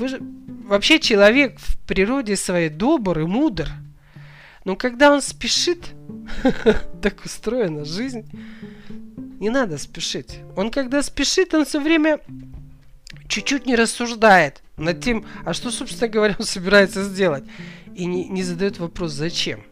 Вы 0.00 0.08
же... 0.08 0.20
Вообще 0.64 0.98
человек 0.98 1.58
в 1.58 1.78
природе 1.86 2.34
своей 2.36 2.70
добр 2.70 3.18
и 3.20 3.24
мудр. 3.24 3.68
Но 4.64 4.74
когда 4.74 5.12
он 5.12 5.20
спешит, 5.20 5.90
так 7.02 7.24
устроена 7.24 7.84
жизнь, 7.84 8.24
не 9.40 9.50
надо 9.50 9.76
спешить. 9.76 10.40
Он 10.56 10.70
когда 10.70 11.02
спешит, 11.02 11.52
он 11.52 11.66
все 11.66 11.80
время 11.80 12.20
чуть-чуть 13.28 13.66
не 13.66 13.76
рассуждает 13.76 14.62
над 14.78 15.02
тем, 15.02 15.26
а 15.44 15.52
что, 15.52 15.70
собственно 15.70 16.08
говоря, 16.08 16.36
он 16.38 16.46
собирается 16.56 17.04
сделать. 17.04 17.44
И 17.94 18.06
не, 18.06 18.26
не 18.26 18.42
задает 18.42 18.78
вопрос, 18.78 19.12
зачем. 19.12 19.64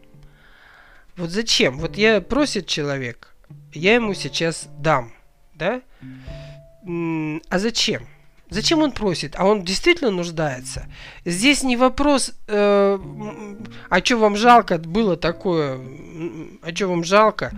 Вот 1.17 1.31
зачем? 1.31 1.79
Вот 1.79 1.97
я 1.97 2.21
просит 2.21 2.67
человек, 2.67 3.35
я 3.73 3.95
ему 3.95 4.13
сейчас 4.13 4.69
дам, 4.79 5.13
да? 5.55 5.81
А 6.85 7.59
зачем? 7.59 8.07
Зачем 8.51 8.81
он 8.81 8.93
просит? 8.93 9.35
А 9.37 9.45
он 9.45 9.65
действительно 9.65 10.11
нуждается? 10.11 10.87
Здесь 11.25 11.63
не 11.63 11.77
вопрос, 11.77 12.33
э, 12.47 12.99
а 13.91 14.05
что 14.05 14.17
вам 14.17 14.37
жалко 14.37 14.79
было 14.79 15.17
такое, 15.17 15.79
а 16.63 16.75
что 16.75 16.89
вам 16.89 17.05
жалко? 17.05 17.53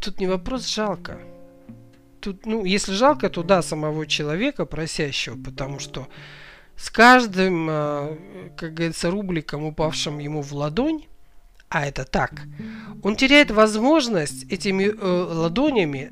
Тут 0.00 0.20
не 0.20 0.26
вопрос 0.26 0.66
жалко. 0.66 1.18
тут, 2.20 2.46
ну, 2.46 2.64
если 2.64 2.92
жалко, 2.92 3.28
то 3.28 3.42
да, 3.42 3.60
самого 3.60 4.06
человека 4.06 4.64
просящего, 4.64 5.36
потому 5.36 5.78
что 5.78 6.08
с 6.76 6.88
каждым, 6.88 7.68
э, 7.68 8.16
как 8.56 8.72
говорится, 8.72 9.10
рубликом, 9.10 9.64
упавшим 9.64 10.18
ему 10.18 10.40
в 10.40 10.52
ладонь, 10.54 11.04
а 11.68 11.86
это 11.86 12.04
так, 12.04 12.42
он 13.02 13.16
теряет 13.16 13.50
возможность 13.50 14.50
этими 14.50 14.84
э, 14.84 15.34
ладонями 15.34 16.10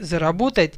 заработать 0.00 0.74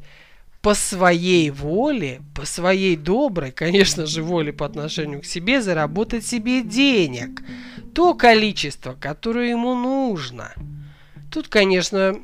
по 0.63 0.75
своей 0.75 1.51
воле, 1.51 2.21
по 2.35 2.45
своей 2.45 2.97
доброй, 2.97 3.51
конечно 3.51 4.07
же, 4.07 4.23
воле 4.23 4.53
по 4.53 4.67
отношению 4.67 5.23
к 5.23 5.25
себе, 5.25 5.63
заработать 5.63 6.27
себе 6.27 6.63
денег. 6.63 7.43
То 7.95 8.15
количество, 8.15 8.93
которое 8.93 9.51
ему 9.51 9.75
нужно. 9.75 10.53
Тут, 11.31 11.49
конечно, 11.49 12.15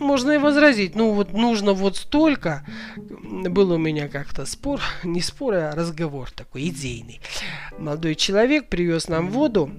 можно 0.00 0.32
и 0.32 0.38
возразить, 0.38 0.96
ну 0.96 1.12
вот 1.12 1.32
нужно 1.32 1.72
вот 1.72 1.96
столько. 1.96 2.66
Был 2.96 3.72
у 3.72 3.78
меня 3.78 4.08
как-то 4.08 4.44
спор, 4.44 4.80
не 5.04 5.20
спор, 5.20 5.54
а 5.54 5.72
разговор 5.72 6.30
такой 6.30 6.68
идейный. 6.68 7.20
Молодой 7.78 8.14
человек 8.14 8.68
привез 8.68 9.08
нам 9.08 9.30
воду, 9.30 9.70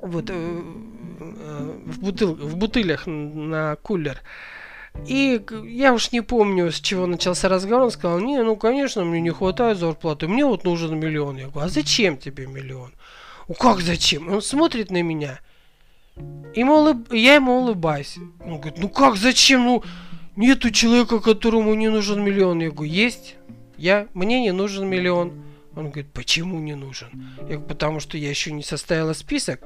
вот 0.00 0.30
э, 0.30 0.34
э, 0.34 1.80
в, 1.86 2.00
бутыл, 2.00 2.34
в 2.34 2.56
бутылях 2.56 3.06
на 3.06 3.76
кулер. 3.76 4.20
И 5.06 5.40
я 5.66 5.92
уж 5.92 6.12
не 6.12 6.22
помню, 6.22 6.70
с 6.72 6.80
чего 6.80 7.06
начался 7.06 7.48
разговор. 7.48 7.84
Он 7.84 7.90
сказал, 7.90 8.20
не, 8.20 8.42
ну, 8.42 8.56
конечно, 8.56 9.04
мне 9.04 9.20
не 9.20 9.30
хватает 9.30 9.78
зарплаты. 9.78 10.28
Мне 10.28 10.46
вот 10.46 10.64
нужен 10.64 10.98
миллион. 10.98 11.36
Я 11.36 11.48
говорю, 11.48 11.66
а 11.66 11.68
зачем 11.68 12.16
тебе 12.16 12.46
миллион? 12.46 12.92
Ну, 13.48 13.54
как 13.54 13.80
зачем? 13.80 14.32
Он 14.32 14.40
смотрит 14.40 14.90
на 14.90 15.02
меня. 15.02 15.40
Ему 16.54 16.76
улыб... 16.76 17.12
Я 17.12 17.34
ему 17.34 17.58
улыбаюсь. 17.58 18.16
Он 18.40 18.58
говорит, 18.58 18.78
ну 18.78 18.88
как, 18.88 19.16
зачем? 19.16 19.64
Ну, 19.64 19.84
нету 20.36 20.70
человека, 20.70 21.20
которому 21.20 21.74
не 21.74 21.88
нужен 21.88 22.22
миллион. 22.22 22.60
Я 22.60 22.70
говорю, 22.70 22.90
есть. 22.90 23.36
Я, 23.76 24.06
мне 24.14 24.40
не 24.40 24.52
нужен 24.52 24.88
миллион. 24.88 25.44
Он 25.76 25.86
говорит, 25.90 26.12
почему 26.12 26.60
не 26.60 26.76
нужен? 26.76 27.08
Я 27.38 27.44
говорю, 27.44 27.62
потому 27.62 28.00
что 28.00 28.16
я 28.16 28.30
еще 28.30 28.52
не 28.52 28.62
составила 28.62 29.12
список. 29.12 29.60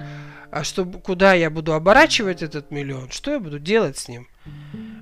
А 0.51 0.65
чтобы, 0.65 1.01
куда 1.01 1.35
я 1.35 1.51
буду 1.51 1.75
оборачивать 1.75 2.43
этот 2.43 2.71
миллион? 2.71 3.11
Что 3.11 3.33
я 3.33 3.41
буду 3.41 3.59
делать 3.59 3.99
с 3.99 4.09
ним? 4.09 4.27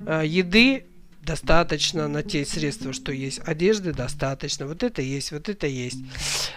А, 0.09 0.23
еды 0.23 0.85
достаточно 1.21 2.07
на 2.07 2.23
те 2.23 2.45
средства, 2.45 2.93
что 2.93 3.11
есть. 3.11 3.41
Одежды 3.45 3.91
достаточно. 3.91 4.65
Вот 4.65 4.83
это 4.83 5.01
есть, 5.01 5.33
вот 5.33 5.49
это 5.49 5.67
есть. 5.67 5.99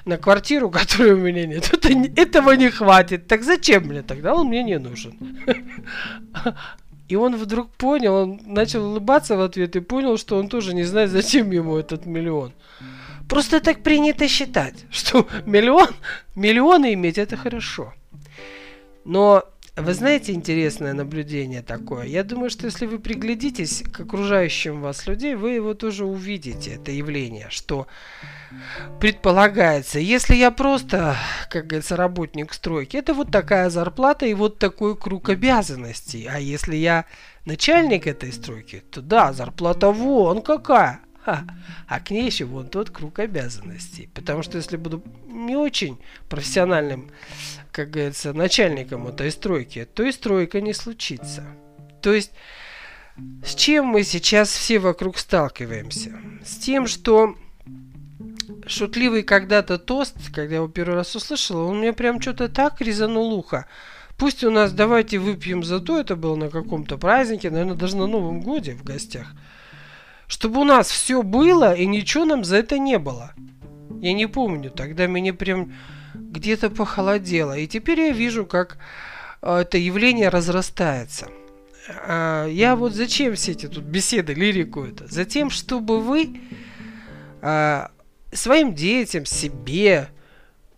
На 0.04 0.18
квартиру, 0.18 0.70
которой 0.80 1.14
у 1.14 1.18
меня 1.18 1.46
нет, 1.46 1.68
это, 1.72 1.88
этого 1.88 2.52
не 2.52 2.70
хватит. 2.70 3.26
Так 3.26 3.42
зачем 3.42 3.88
мне 3.88 4.02
тогда? 4.02 4.34
Он 4.34 4.46
мне 4.46 4.62
не 4.62 4.78
нужен. 4.78 5.18
И 7.08 7.16
он 7.16 7.34
вдруг 7.34 7.72
понял, 7.72 8.14
он 8.14 8.40
начал 8.46 8.86
улыбаться 8.86 9.36
в 9.36 9.40
ответ 9.40 9.74
и 9.74 9.80
понял, 9.80 10.16
что 10.16 10.36
он 10.36 10.48
тоже 10.48 10.74
не 10.74 10.84
знает, 10.84 11.10
зачем 11.10 11.50
ему 11.50 11.76
этот 11.76 12.06
миллион. 12.06 12.52
Просто 13.28 13.58
так 13.58 13.82
принято 13.82 14.28
считать, 14.28 14.84
что 14.92 15.26
миллион, 15.44 15.88
миллионы 16.36 16.94
иметь 16.94 17.18
это 17.18 17.36
хорошо. 17.36 17.92
Но 19.04 19.42
вы 19.76 19.94
знаете 19.94 20.32
интересное 20.32 20.92
наблюдение 20.92 21.62
такое? 21.62 22.06
Я 22.06 22.24
думаю, 22.24 22.50
что 22.50 22.66
если 22.66 22.86
вы 22.86 22.98
приглядитесь 22.98 23.82
к 23.82 24.00
окружающим 24.00 24.80
вас 24.82 25.06
людей, 25.06 25.34
вы 25.34 25.52
его 25.52 25.74
тоже 25.74 26.04
увидите, 26.04 26.74
это 26.74 26.90
явление, 26.90 27.46
что 27.50 27.86
предполагается, 29.00 29.98
если 29.98 30.34
я 30.34 30.50
просто, 30.50 31.16
как 31.48 31.66
говорится, 31.68 31.96
работник 31.96 32.52
стройки, 32.52 32.96
это 32.96 33.14
вот 33.14 33.30
такая 33.30 33.70
зарплата 33.70 34.26
и 34.26 34.34
вот 34.34 34.58
такой 34.58 34.96
круг 34.96 35.28
обязанностей. 35.28 36.26
А 36.30 36.38
если 36.38 36.76
я 36.76 37.04
начальник 37.44 38.06
этой 38.06 38.32
стройки, 38.32 38.82
то 38.90 39.00
да, 39.00 39.32
зарплата 39.32 39.90
вон 39.90 40.42
какая. 40.42 41.00
А 41.24 42.00
к 42.00 42.10
ней 42.10 42.24
еще 42.24 42.44
вон 42.44 42.68
тот 42.68 42.90
круг 42.90 43.18
обязанностей. 43.18 44.08
Потому 44.14 44.42
что 44.42 44.56
если 44.56 44.76
буду 44.76 45.02
не 45.26 45.54
очень 45.54 45.98
профессиональным, 46.28 47.10
как 47.70 47.90
говорится, 47.90 48.32
начальником 48.32 49.06
этой 49.08 49.30
стройки, 49.30 49.84
то 49.84 50.02
и 50.02 50.12
стройка 50.12 50.60
не 50.60 50.72
случится. 50.72 51.44
То 52.02 52.12
есть, 52.12 52.32
с 53.44 53.54
чем 53.54 53.86
мы 53.86 54.02
сейчас 54.02 54.50
все 54.50 54.78
вокруг 54.78 55.18
сталкиваемся? 55.18 56.18
С 56.44 56.56
тем, 56.56 56.86
что 56.86 57.36
шутливый 58.66 59.22
когда-то 59.22 59.78
тост, 59.78 60.16
когда 60.34 60.50
я 60.50 60.56
его 60.56 60.68
первый 60.68 60.94
раз 60.94 61.14
услышал, 61.14 61.68
он 61.68 61.78
мне 61.78 61.92
прям 61.92 62.20
что-то 62.20 62.48
так 62.48 62.80
резанул 62.80 63.32
ухо. 63.32 63.66
Пусть 64.16 64.44
у 64.44 64.50
нас 64.50 64.72
давайте 64.72 65.18
выпьем 65.18 65.62
за 65.62 65.80
то, 65.80 65.98
это 65.98 66.16
было 66.16 66.36
на 66.36 66.50
каком-то 66.50 66.98
празднике, 66.98 67.50
наверное, 67.50 67.74
даже 67.74 67.96
на 67.96 68.06
Новом 68.06 68.40
Годе 68.40 68.74
в 68.74 68.84
гостях– 68.84 69.26
чтобы 70.30 70.60
у 70.60 70.64
нас 70.64 70.88
все 70.88 71.22
было 71.24 71.74
и 71.74 71.86
ничего 71.86 72.24
нам 72.24 72.44
за 72.44 72.56
это 72.56 72.78
не 72.78 72.98
было. 72.98 73.32
Я 74.00 74.12
не 74.12 74.26
помню, 74.26 74.70
тогда 74.70 75.08
меня 75.08 75.34
прям 75.34 75.72
где-то 76.14 76.70
похолодело. 76.70 77.56
И 77.56 77.66
теперь 77.66 78.00
я 78.00 78.12
вижу, 78.12 78.46
как 78.46 78.78
а, 79.42 79.60
это 79.60 79.78
явление 79.78 80.28
разрастается. 80.28 81.28
А, 82.06 82.46
я 82.46 82.76
вот 82.76 82.94
зачем 82.94 83.34
все 83.34 83.52
эти 83.52 83.66
тут 83.66 83.84
беседы, 83.84 84.34
лирику 84.34 84.84
это? 84.84 85.06
Затем, 85.06 85.50
чтобы 85.50 86.00
вы 86.00 86.40
а, 87.42 87.90
своим 88.32 88.74
детям, 88.74 89.24
себе, 89.24 90.08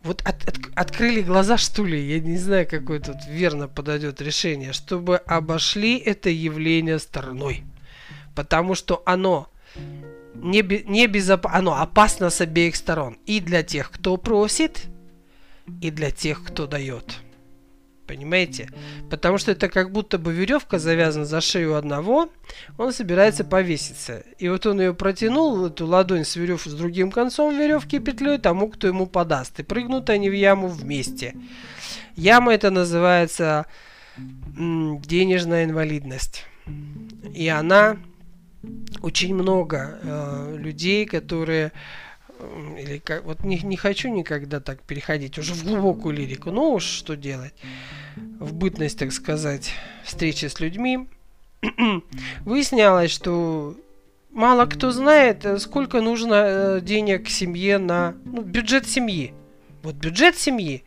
вот 0.02 0.22
от, 0.22 0.48
от, 0.48 0.58
открыли 0.74 1.20
глаза, 1.22 1.58
что 1.58 1.84
ли, 1.84 2.00
я 2.00 2.20
не 2.20 2.38
знаю, 2.38 2.66
какое 2.68 3.00
тут 3.00 3.16
верно 3.28 3.68
подойдет 3.68 4.20
решение, 4.20 4.72
чтобы 4.72 5.16
обошли 5.16 5.96
это 5.98 6.30
явление 6.30 6.98
стороной 6.98 7.64
потому 8.34 8.74
что 8.74 9.02
оно 9.06 9.48
не, 10.34 10.62
не 10.62 11.06
безоп... 11.06 11.46
оно 11.46 11.80
опасно 11.80 12.30
с 12.30 12.40
обеих 12.40 12.76
сторон. 12.76 13.16
И 13.26 13.40
для 13.40 13.62
тех, 13.62 13.90
кто 13.90 14.16
просит, 14.16 14.86
и 15.80 15.90
для 15.90 16.10
тех, 16.10 16.42
кто 16.44 16.66
дает. 16.66 17.20
Понимаете? 18.06 18.68
Потому 19.10 19.38
что 19.38 19.52
это 19.52 19.68
как 19.68 19.92
будто 19.92 20.18
бы 20.18 20.32
веревка 20.32 20.78
завязана 20.78 21.24
за 21.24 21.40
шею 21.40 21.76
одного, 21.76 22.28
он 22.76 22.92
собирается 22.92 23.44
повеситься. 23.44 24.24
И 24.38 24.48
вот 24.48 24.66
он 24.66 24.80
ее 24.80 24.92
протянул, 24.92 25.66
эту 25.66 25.86
ладонь 25.86 26.24
с 26.24 26.36
верев 26.36 26.64
с 26.64 26.74
другим 26.74 27.10
концом 27.10 27.56
веревки 27.56 28.00
петлей 28.00 28.38
тому, 28.38 28.68
кто 28.68 28.88
ему 28.88 29.06
подаст. 29.06 29.60
И 29.60 29.62
прыгнут 29.62 30.10
они 30.10 30.28
в 30.28 30.34
яму 30.34 30.68
вместе. 30.68 31.34
Яма 32.16 32.52
это 32.52 32.70
называется 32.70 33.66
денежная 34.56 35.64
инвалидность. 35.64 36.44
И 37.32 37.48
она 37.48 37.96
очень 39.00 39.34
много 39.34 39.98
э, 40.02 40.56
людей, 40.58 41.06
которые 41.06 41.72
или 42.78 42.98
как 42.98 43.24
вот 43.24 43.44
не, 43.44 43.58
не 43.58 43.76
хочу 43.76 44.08
никогда 44.08 44.60
так 44.60 44.82
переходить 44.82 45.38
уже 45.38 45.54
в 45.54 45.64
глубокую 45.64 46.14
лирику, 46.14 46.50
но 46.50 46.72
уж 46.72 46.84
что 46.84 47.16
делать 47.16 47.54
в 48.16 48.54
бытность, 48.54 48.98
так 48.98 49.12
сказать, 49.12 49.72
встречи 50.04 50.46
с 50.46 50.60
людьми, 50.60 51.08
выяснялось, 52.44 53.10
что 53.10 53.76
мало 54.30 54.66
кто 54.66 54.90
знает, 54.90 55.44
э, 55.44 55.58
сколько 55.58 56.00
нужно 56.00 56.34
э, 56.34 56.80
денег 56.82 57.28
семье 57.28 57.78
на 57.78 58.14
ну, 58.24 58.42
бюджет 58.42 58.88
семьи. 58.88 59.32
Вот 59.82 59.94
бюджет 59.94 60.36
семьи. 60.36 60.84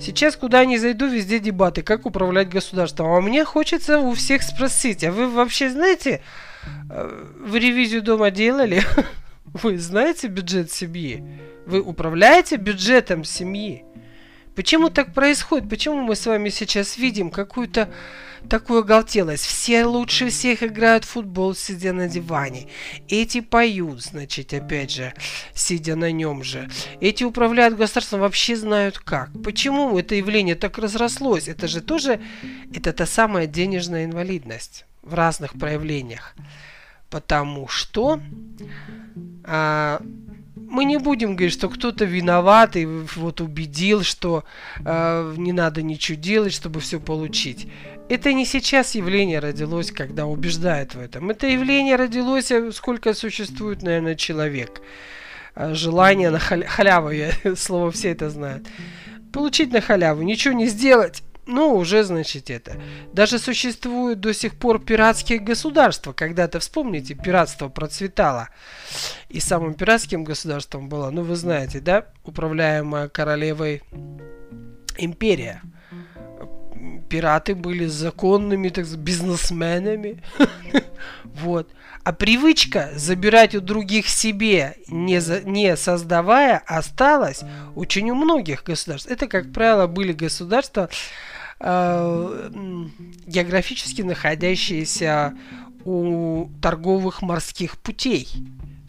Сейчас 0.00 0.36
куда 0.36 0.64
ни 0.64 0.76
зайду, 0.76 1.06
везде 1.06 1.38
дебаты, 1.38 1.82
как 1.82 2.04
управлять 2.04 2.50
государством. 2.50 3.12
А 3.12 3.20
мне 3.20 3.44
хочется 3.44 4.00
у 4.00 4.12
всех 4.12 4.42
спросить, 4.42 5.02
а 5.02 5.10
вы 5.10 5.30
вообще 5.30 5.70
знаете, 5.70 6.20
вы 6.90 7.58
ревизию 7.58 8.02
дома 8.02 8.30
делали? 8.30 8.82
Вы 9.54 9.78
знаете 9.78 10.28
бюджет 10.28 10.70
семьи? 10.70 11.24
Вы 11.66 11.80
управляете 11.80 12.56
бюджетом 12.56 13.24
семьи? 13.24 13.84
Почему 14.54 14.90
так 14.90 15.14
происходит? 15.14 15.70
Почему 15.70 16.00
мы 16.00 16.16
с 16.16 16.26
вами 16.26 16.48
сейчас 16.48 16.98
видим 16.98 17.30
какую-то 17.30 17.88
такую 18.48 18.80
оголтелость? 18.80 19.44
Все 19.44 19.84
лучше 19.84 20.30
всех 20.30 20.64
играют 20.64 21.04
в 21.04 21.10
футбол, 21.10 21.54
сидя 21.54 21.92
на 21.92 22.08
диване. 22.08 22.66
Эти 23.08 23.40
поют, 23.40 24.02
значит, 24.02 24.52
опять 24.52 24.90
же, 24.90 25.14
сидя 25.54 25.94
на 25.94 26.10
нем 26.10 26.42
же. 26.42 26.68
Эти 27.00 27.22
управляют 27.22 27.76
государством, 27.76 28.20
вообще 28.20 28.56
знают 28.56 28.98
как. 28.98 29.30
Почему 29.44 29.96
это 29.96 30.16
явление 30.16 30.56
так 30.56 30.76
разрослось? 30.78 31.46
Это 31.46 31.68
же 31.68 31.80
тоже, 31.80 32.20
это 32.74 32.92
та 32.92 33.06
самая 33.06 33.46
денежная 33.46 34.06
инвалидность 34.06 34.86
в 35.02 35.14
разных 35.14 35.52
проявлениях. 35.52 36.34
Потому 37.10 37.68
что 37.68 38.20
а, 39.44 40.02
мы 40.68 40.84
не 40.84 40.98
будем 40.98 41.34
говорить, 41.34 41.54
что 41.54 41.68
кто-то 41.68 42.04
виноват 42.04 42.76
и 42.76 42.84
вот 42.84 43.40
убедил, 43.40 44.02
что 44.02 44.44
э, 44.84 45.34
не 45.36 45.52
надо 45.52 45.82
ничего 45.82 46.18
делать, 46.18 46.52
чтобы 46.52 46.80
все 46.80 47.00
получить. 47.00 47.68
Это 48.08 48.32
не 48.32 48.44
сейчас 48.44 48.94
явление 48.94 49.38
родилось, 49.38 49.90
когда 49.92 50.26
убеждают 50.26 50.94
в 50.94 51.00
этом. 51.00 51.30
Это 51.30 51.46
явление 51.46 51.96
родилось, 51.96 52.50
э, 52.50 52.70
сколько 52.72 53.14
существует, 53.14 53.82
наверное, 53.82 54.14
человек. 54.14 54.82
Э, 55.54 55.72
желание 55.74 56.30
на 56.30 56.38
халя- 56.38 56.66
халяву, 56.66 57.10
я, 57.10 57.32
слово 57.56 57.90
все 57.90 58.10
это 58.10 58.28
знают. 58.28 58.66
Получить 59.32 59.72
на 59.72 59.80
халяву, 59.80 60.22
ничего 60.22 60.54
не 60.54 60.66
сделать, 60.66 61.22
ну, 61.48 61.74
уже, 61.74 62.04
значит, 62.04 62.50
это. 62.50 62.76
Даже 63.14 63.38
существуют 63.38 64.20
до 64.20 64.34
сих 64.34 64.54
пор 64.54 64.84
пиратские 64.84 65.38
государства. 65.38 66.12
Когда-то, 66.12 66.60
вспомните, 66.60 67.14
пиратство 67.14 67.70
процветало. 67.70 68.50
И 69.30 69.40
самым 69.40 69.72
пиратским 69.72 70.24
государством 70.24 70.90
было, 70.90 71.08
ну, 71.10 71.22
вы 71.22 71.36
знаете, 71.36 71.80
да, 71.80 72.04
управляемая 72.24 73.08
королевой 73.08 73.82
империя. 74.98 75.62
Пираты 77.08 77.54
были 77.54 77.86
законными 77.86 78.68
так, 78.68 78.86
бизнесменами. 78.86 80.22
Вот. 81.24 81.70
А 82.02 82.12
привычка 82.12 82.90
забирать 82.96 83.54
у 83.54 83.60
других 83.60 84.08
себе, 84.08 84.76
не, 84.88 85.20
за, 85.20 85.42
не 85.42 85.76
создавая, 85.76 86.62
осталась 86.66 87.42
очень 87.76 88.10
у 88.10 88.14
многих 88.14 88.64
государств. 88.64 89.10
Это, 89.10 89.28
как 89.28 89.52
правило, 89.52 89.86
были 89.86 90.12
государства, 90.12 90.88
географически 91.60 94.02
находящиеся 94.02 95.36
у 95.84 96.48
торговых 96.62 97.22
морских 97.22 97.78
путей. 97.78 98.28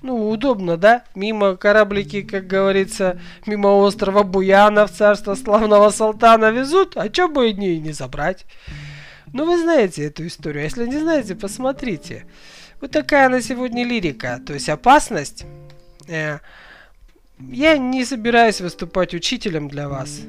Ну, 0.01 0.29
удобно, 0.29 0.77
да? 0.77 1.03
Мимо 1.13 1.57
кораблики, 1.57 2.21
как 2.21 2.47
говорится, 2.47 3.19
мимо 3.45 3.67
острова 3.67 4.23
Буянов, 4.23 4.91
царства 4.91 5.35
славного 5.35 5.89
Салтана 5.89 6.51
везут, 6.51 6.95
а 6.95 7.09
чё 7.09 7.27
бы 7.27 7.49
и 7.49 7.53
не, 7.53 7.79
не 7.79 7.91
забрать? 7.91 8.45
Ну, 9.33 9.45
вы 9.45 9.61
знаете 9.61 10.05
эту 10.05 10.25
историю. 10.25 10.63
Если 10.63 10.85
не 10.85 10.97
знаете, 10.97 11.35
посмотрите. 11.35 12.25
Вот 12.81 12.91
такая 12.91 13.29
на 13.29 13.41
сегодня 13.41 13.85
лирика. 13.85 14.39
То 14.45 14.53
есть 14.53 14.69
опасность. 14.69 15.45
Э, 16.07 16.39
я 17.39 17.77
не 17.77 18.05
собираюсь 18.05 18.61
выступать 18.61 19.13
учителем 19.13 19.67
для 19.67 19.89
вас. 19.89 20.21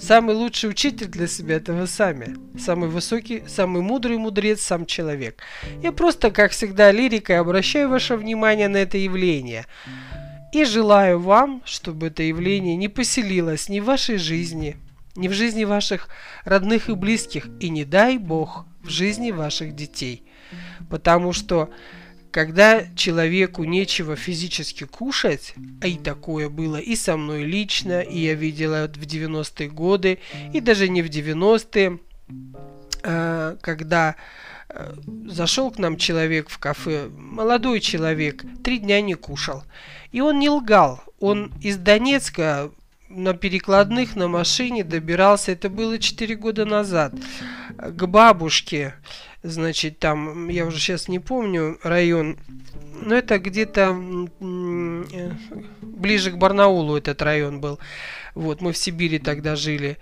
Самый 0.00 0.34
лучший 0.34 0.70
учитель 0.70 1.08
для 1.08 1.26
себя 1.26 1.56
это 1.56 1.74
вы 1.74 1.86
сами. 1.86 2.34
Самый 2.58 2.88
высокий, 2.88 3.42
самый 3.46 3.82
мудрый 3.82 4.16
мудрец 4.16 4.62
сам 4.62 4.86
человек. 4.86 5.42
Я 5.82 5.92
просто, 5.92 6.30
как 6.30 6.52
всегда, 6.52 6.90
лирикой 6.90 7.38
обращаю 7.38 7.90
ваше 7.90 8.16
внимание 8.16 8.68
на 8.68 8.78
это 8.78 8.96
явление. 8.96 9.66
И 10.52 10.64
желаю 10.64 11.20
вам, 11.20 11.62
чтобы 11.66 12.06
это 12.06 12.22
явление 12.22 12.76
не 12.76 12.88
поселилось 12.88 13.68
ни 13.68 13.80
в 13.80 13.84
вашей 13.84 14.16
жизни, 14.16 14.78
ни 15.16 15.28
в 15.28 15.32
жизни 15.32 15.64
ваших 15.64 16.08
родных 16.44 16.88
и 16.88 16.94
близких, 16.94 17.48
и 17.60 17.68
не 17.68 17.84
дай 17.84 18.16
Бог 18.16 18.64
в 18.82 18.88
жизни 18.88 19.30
ваших 19.30 19.76
детей. 19.76 20.24
Потому 20.88 21.32
что 21.34 21.70
когда 22.30 22.84
человеку 22.94 23.64
нечего 23.64 24.16
физически 24.16 24.84
кушать, 24.84 25.54
а 25.80 25.86
и 25.86 25.96
такое 25.96 26.48
было 26.48 26.76
и 26.76 26.96
со 26.96 27.16
мной 27.16 27.44
лично, 27.44 28.00
и 28.00 28.18
я 28.18 28.34
видела 28.34 28.86
в 28.86 29.00
90-е 29.00 29.68
годы, 29.68 30.18
и 30.52 30.60
даже 30.60 30.88
не 30.88 31.02
в 31.02 31.06
90-е, 31.06 31.98
а, 33.02 33.56
когда 33.60 34.16
а, 34.68 34.94
зашел 35.26 35.70
к 35.70 35.78
нам 35.78 35.96
человек 35.96 36.48
в 36.48 36.58
кафе, 36.58 37.08
молодой 37.08 37.80
человек, 37.80 38.44
три 38.62 38.78
дня 38.78 39.00
не 39.00 39.14
кушал. 39.14 39.64
И 40.12 40.20
он 40.20 40.38
не 40.38 40.48
лгал. 40.48 41.02
Он 41.18 41.52
из 41.60 41.76
Донецка 41.76 42.70
на 43.10 43.34
перекладных 43.34 44.16
на 44.16 44.28
машине 44.28 44.84
добирался, 44.84 45.52
это 45.52 45.68
было 45.68 45.98
4 45.98 46.34
года 46.36 46.64
назад, 46.64 47.12
к 47.76 48.06
бабушке 48.06 48.94
значит, 49.42 49.98
там, 49.98 50.48
я 50.48 50.66
уже 50.66 50.78
сейчас 50.78 51.08
не 51.08 51.18
помню 51.18 51.78
район, 51.82 52.38
но 53.02 53.14
это 53.14 53.38
где-то 53.38 53.96
ближе 55.80 56.30
к 56.30 56.36
Барнаулу 56.36 56.96
этот 56.96 57.22
район 57.22 57.60
был. 57.60 57.78
Вот, 58.34 58.60
мы 58.60 58.72
в 58.72 58.76
Сибири 58.76 59.18
тогда 59.18 59.56
жили. 59.56 59.98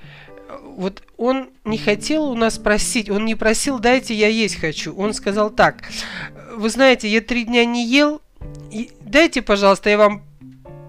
Вот 0.64 1.02
он 1.16 1.50
не 1.64 1.78
хотел 1.78 2.24
у 2.24 2.34
нас 2.34 2.58
просить, 2.58 3.10
он 3.10 3.24
не 3.24 3.34
просил, 3.34 3.78
дайте 3.78 4.14
я 4.14 4.28
есть 4.28 4.56
хочу. 4.56 4.94
Он 4.96 5.12
сказал 5.14 5.50
так, 5.50 5.82
вы 6.54 6.70
знаете, 6.70 7.08
я 7.08 7.20
три 7.20 7.44
дня 7.44 7.64
не 7.64 7.86
ел, 7.86 8.20
дайте, 9.00 9.42
пожалуйста, 9.42 9.90
я 9.90 9.98
вам 9.98 10.22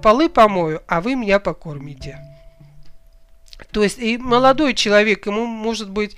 полы 0.02 0.30
помою, 0.30 0.82
а 0.88 1.02
вы 1.02 1.16
меня 1.16 1.40
покормите. 1.40 2.20
То 3.72 3.84
есть 3.84 4.00
и 4.00 4.18
молодой 4.18 4.74
человек, 4.74 5.28
ему 5.28 5.46
может 5.46 5.90
быть 5.90 6.16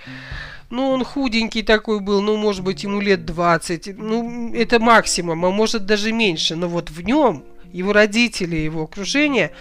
ну, 0.71 0.89
он 0.91 1.03
худенький 1.03 1.63
такой 1.63 1.99
был, 1.99 2.21
ну, 2.21 2.37
может 2.37 2.63
быть, 2.63 2.83
ему 2.83 3.01
лет 3.01 3.25
20. 3.25 3.97
Ну, 3.97 4.53
это 4.53 4.79
максимум, 4.79 5.43
а 5.45 5.51
может 5.51 5.85
даже 5.85 6.13
меньше. 6.13 6.55
Но 6.55 6.69
вот 6.69 6.89
в 6.89 7.01
нем 7.01 7.43
его 7.73 7.91
родители, 7.91 8.55
его 8.55 8.83
окружение 8.83 9.51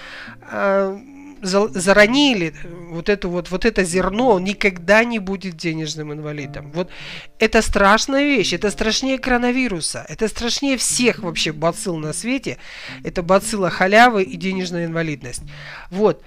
э, 0.50 0.98
заронили 1.42 2.54
вот 2.90 3.08
это 3.08 3.28
вот, 3.28 3.50
вот 3.50 3.64
это 3.64 3.84
зерно, 3.84 4.30
он 4.30 4.44
никогда 4.44 5.04
не 5.04 5.18
будет 5.18 5.56
денежным 5.56 6.12
инвалидом. 6.12 6.70
Вот 6.72 6.90
это 7.38 7.62
страшная 7.62 8.24
вещь, 8.24 8.52
это 8.52 8.70
страшнее 8.70 9.18
коронавируса, 9.18 10.04
это 10.08 10.28
страшнее 10.28 10.76
всех 10.76 11.20
вообще 11.20 11.52
бацилл 11.52 11.96
на 11.96 12.12
свете. 12.12 12.58
Это 13.04 13.22
бацилла 13.22 13.70
халявы 13.70 14.22
и 14.22 14.36
денежная 14.36 14.86
инвалидность. 14.86 15.42
Вот. 15.90 16.22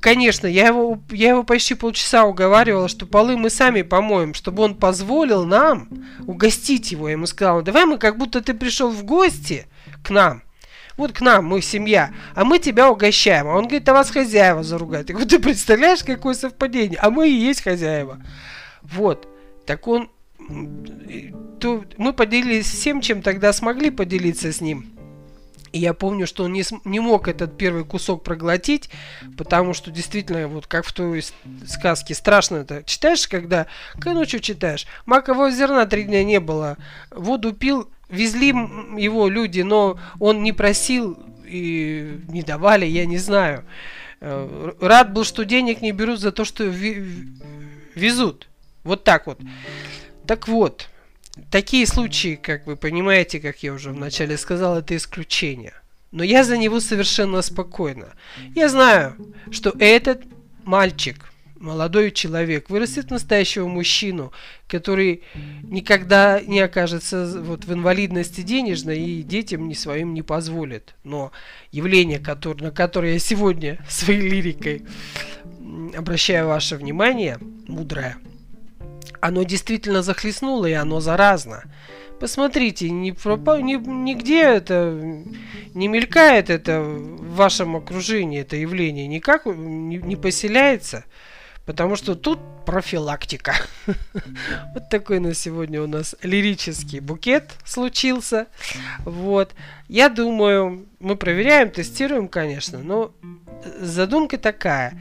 Конечно, 0.00 0.46
я 0.46 0.66
его, 0.66 1.00
я 1.10 1.30
его 1.30 1.42
почти 1.42 1.74
полчаса 1.74 2.24
уговаривала, 2.26 2.86
что 2.86 3.06
полы 3.06 3.38
мы 3.38 3.48
сами 3.48 3.80
помоем, 3.80 4.34
чтобы 4.34 4.62
он 4.62 4.74
позволил 4.74 5.46
нам 5.46 5.88
угостить 6.26 6.92
его. 6.92 7.08
Я 7.08 7.12
ему 7.12 7.26
сказала, 7.26 7.62
давай 7.62 7.86
мы 7.86 7.96
как 7.96 8.18
будто 8.18 8.42
ты 8.42 8.52
пришел 8.52 8.90
в 8.90 9.04
гости 9.04 9.66
к 10.04 10.10
нам. 10.10 10.42
Вот 10.98 11.12
к 11.12 11.20
нам, 11.20 11.46
мы 11.46 11.62
семья, 11.62 12.12
а 12.34 12.44
мы 12.44 12.58
тебя 12.58 12.90
угощаем. 12.90 13.46
А 13.46 13.54
он 13.54 13.68
говорит, 13.68 13.88
а 13.88 13.92
вас 13.94 14.10
хозяева 14.10 14.64
заругают. 14.64 15.08
Я 15.08 15.14
говорю, 15.14 15.30
ты 15.30 15.38
представляешь, 15.38 16.02
какое 16.02 16.34
совпадение? 16.34 16.98
А 17.00 17.08
мы 17.08 17.28
и 17.28 17.32
есть 17.32 17.62
хозяева. 17.62 18.20
Вот. 18.82 19.28
Так 19.64 19.86
он... 19.86 20.10
То 21.60 21.84
мы 21.96 22.12
поделились 22.12 22.66
всем, 22.66 23.00
чем 23.00 23.22
тогда 23.22 23.52
смогли 23.52 23.90
поделиться 23.90 24.52
с 24.52 24.60
ним. 24.60 24.98
И 25.72 25.78
я 25.78 25.94
помню, 25.94 26.26
что 26.26 26.44
он 26.44 26.52
не, 26.52 26.64
не 26.84 26.98
мог 26.98 27.28
этот 27.28 27.56
первый 27.56 27.84
кусок 27.84 28.24
проглотить, 28.24 28.90
потому 29.36 29.74
что 29.74 29.90
действительно, 29.90 30.48
вот 30.48 30.66
как 30.66 30.84
в 30.84 30.92
той 30.92 31.22
сказке, 31.66 32.14
страшно 32.14 32.56
это. 32.56 32.82
Читаешь, 32.84 33.28
когда, 33.28 33.66
когда 33.94 34.14
ночью 34.14 34.40
читаешь, 34.40 34.86
макового 35.06 35.50
зерна 35.50 35.86
три 35.86 36.04
дня 36.04 36.24
не 36.24 36.40
было, 36.40 36.76
воду 37.10 37.52
пил, 37.52 37.88
везли 38.08 38.48
его 38.48 39.28
люди, 39.28 39.60
но 39.60 39.98
он 40.18 40.42
не 40.42 40.52
просил 40.52 41.18
и 41.46 42.20
не 42.28 42.42
давали, 42.42 42.86
я 42.86 43.06
не 43.06 43.18
знаю. 43.18 43.64
Э, 44.20 44.72
рад 44.80 45.12
был, 45.12 45.24
что 45.24 45.44
денег 45.44 45.80
не 45.80 45.92
берут 45.92 46.20
за 46.20 46.32
то, 46.32 46.44
что 46.44 46.64
везут. 47.94 48.48
Вот 48.84 49.04
так 49.04 49.26
вот. 49.26 49.40
Так 50.26 50.48
вот, 50.48 50.88
такие 51.50 51.86
случаи, 51.86 52.36
как 52.36 52.66
вы 52.66 52.76
понимаете, 52.76 53.40
как 53.40 53.62
я 53.62 53.72
уже 53.72 53.90
вначале 53.90 54.36
сказал, 54.36 54.78
это 54.78 54.96
исключение. 54.96 55.74
Но 56.10 56.24
я 56.24 56.42
за 56.42 56.56
него 56.56 56.80
совершенно 56.80 57.42
спокойно. 57.42 58.14
Я 58.54 58.68
знаю, 58.68 59.14
что 59.50 59.74
этот 59.78 60.22
мальчик, 60.64 61.27
молодой 61.60 62.10
человек, 62.10 62.70
вырастет 62.70 63.10
настоящего 63.10 63.68
мужчину, 63.68 64.32
который 64.66 65.22
никогда 65.62 66.40
не 66.40 66.60
окажется 66.60 67.40
вот 67.42 67.64
в 67.64 67.72
инвалидности 67.72 68.42
денежной 68.42 69.00
и 69.00 69.22
детям 69.22 69.68
не 69.68 69.74
своим 69.74 70.14
не 70.14 70.22
позволит. 70.22 70.94
Но 71.04 71.32
явление, 71.72 72.18
которое, 72.18 72.64
на 72.64 72.70
которое 72.70 73.14
я 73.14 73.18
сегодня 73.18 73.78
своей 73.88 74.28
лирикой 74.28 74.82
обращаю 75.96 76.48
ваше 76.48 76.76
внимание, 76.76 77.38
мудрое– 77.66 78.16
оно 79.20 79.42
действительно 79.42 80.02
захлестнуло, 80.02 80.66
и 80.66 80.72
оно 80.72 81.00
заразно. 81.00 81.64
Посмотрите, 82.20 82.90
ни, 82.90 83.12
пропа... 83.12 83.60
ни, 83.60 83.74
нигде 83.74 84.42
это 84.42 85.22
не 85.74 85.88
мелькает 85.88 86.50
это 86.50 86.80
в 86.80 87.36
вашем 87.36 87.76
окружении, 87.76 88.40
это 88.40 88.56
явление, 88.56 89.06
никак 89.06 89.46
не, 89.46 89.98
не 89.98 90.16
поселяется, 90.16 91.04
потому 91.68 91.96
что 91.96 92.14
тут 92.14 92.38
профилактика. 92.64 93.54
Вот 94.74 94.88
такой 94.88 95.20
на 95.20 95.34
сегодня 95.34 95.82
у 95.82 95.86
нас 95.86 96.16
лирический 96.22 97.00
букет 97.00 97.50
случился. 97.66 98.46
Вот. 99.04 99.54
Я 99.86 100.08
думаю, 100.08 100.86
мы 100.98 101.16
проверяем, 101.16 101.70
тестируем, 101.70 102.28
конечно, 102.28 102.78
но 102.78 103.12
задумка 103.80 104.38
такая 104.38 104.98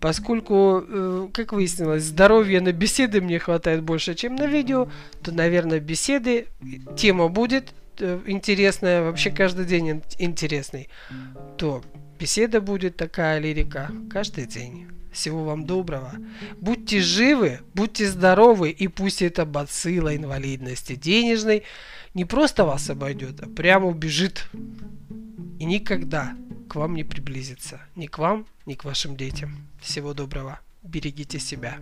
поскольку, 0.00 0.82
э, 0.88 1.28
как 1.32 1.52
выяснилось, 1.52 2.04
здоровья 2.04 2.60
на 2.62 2.72
беседы 2.72 3.20
мне 3.20 3.38
хватает 3.38 3.82
больше, 3.82 4.14
чем 4.14 4.34
на 4.34 4.46
видео, 4.46 4.88
то, 5.22 5.30
наверное, 5.30 5.78
беседы, 5.78 6.46
тема 6.96 7.28
будет 7.28 7.74
э, 7.98 8.18
интересная, 8.26 9.02
вообще 9.02 9.30
каждый 9.30 9.66
день 9.66 10.02
интересный, 10.18 10.88
то 11.58 11.82
беседа 12.18 12.62
будет 12.62 12.96
такая 12.96 13.38
лирика 13.40 13.90
каждый 14.10 14.46
день. 14.46 14.88
Всего 15.12 15.44
вам 15.44 15.66
доброго. 15.66 16.12
Будьте 16.58 17.00
живы, 17.00 17.60
будьте 17.74 18.08
здоровы, 18.08 18.70
и 18.70 18.88
пусть 18.88 19.22
это 19.22 19.44
бацилла 19.44 20.14
инвалидности 20.16 20.94
денежной 20.94 21.64
не 22.14 22.24
просто 22.24 22.64
вас 22.64 22.90
обойдет, 22.90 23.40
а 23.40 23.48
прямо 23.48 23.86
убежит. 23.86 24.48
И 25.58 25.64
никогда 25.64 26.34
к 26.68 26.74
вам 26.74 26.94
не 26.94 27.04
приблизится. 27.04 27.80
Ни 27.96 28.06
к 28.06 28.18
вам, 28.18 28.46
ни 28.66 28.74
к 28.74 28.84
вашим 28.84 29.16
детям. 29.16 29.68
Всего 29.80 30.14
доброго. 30.14 30.60
берегите 30.82 31.38
себя. 31.38 31.78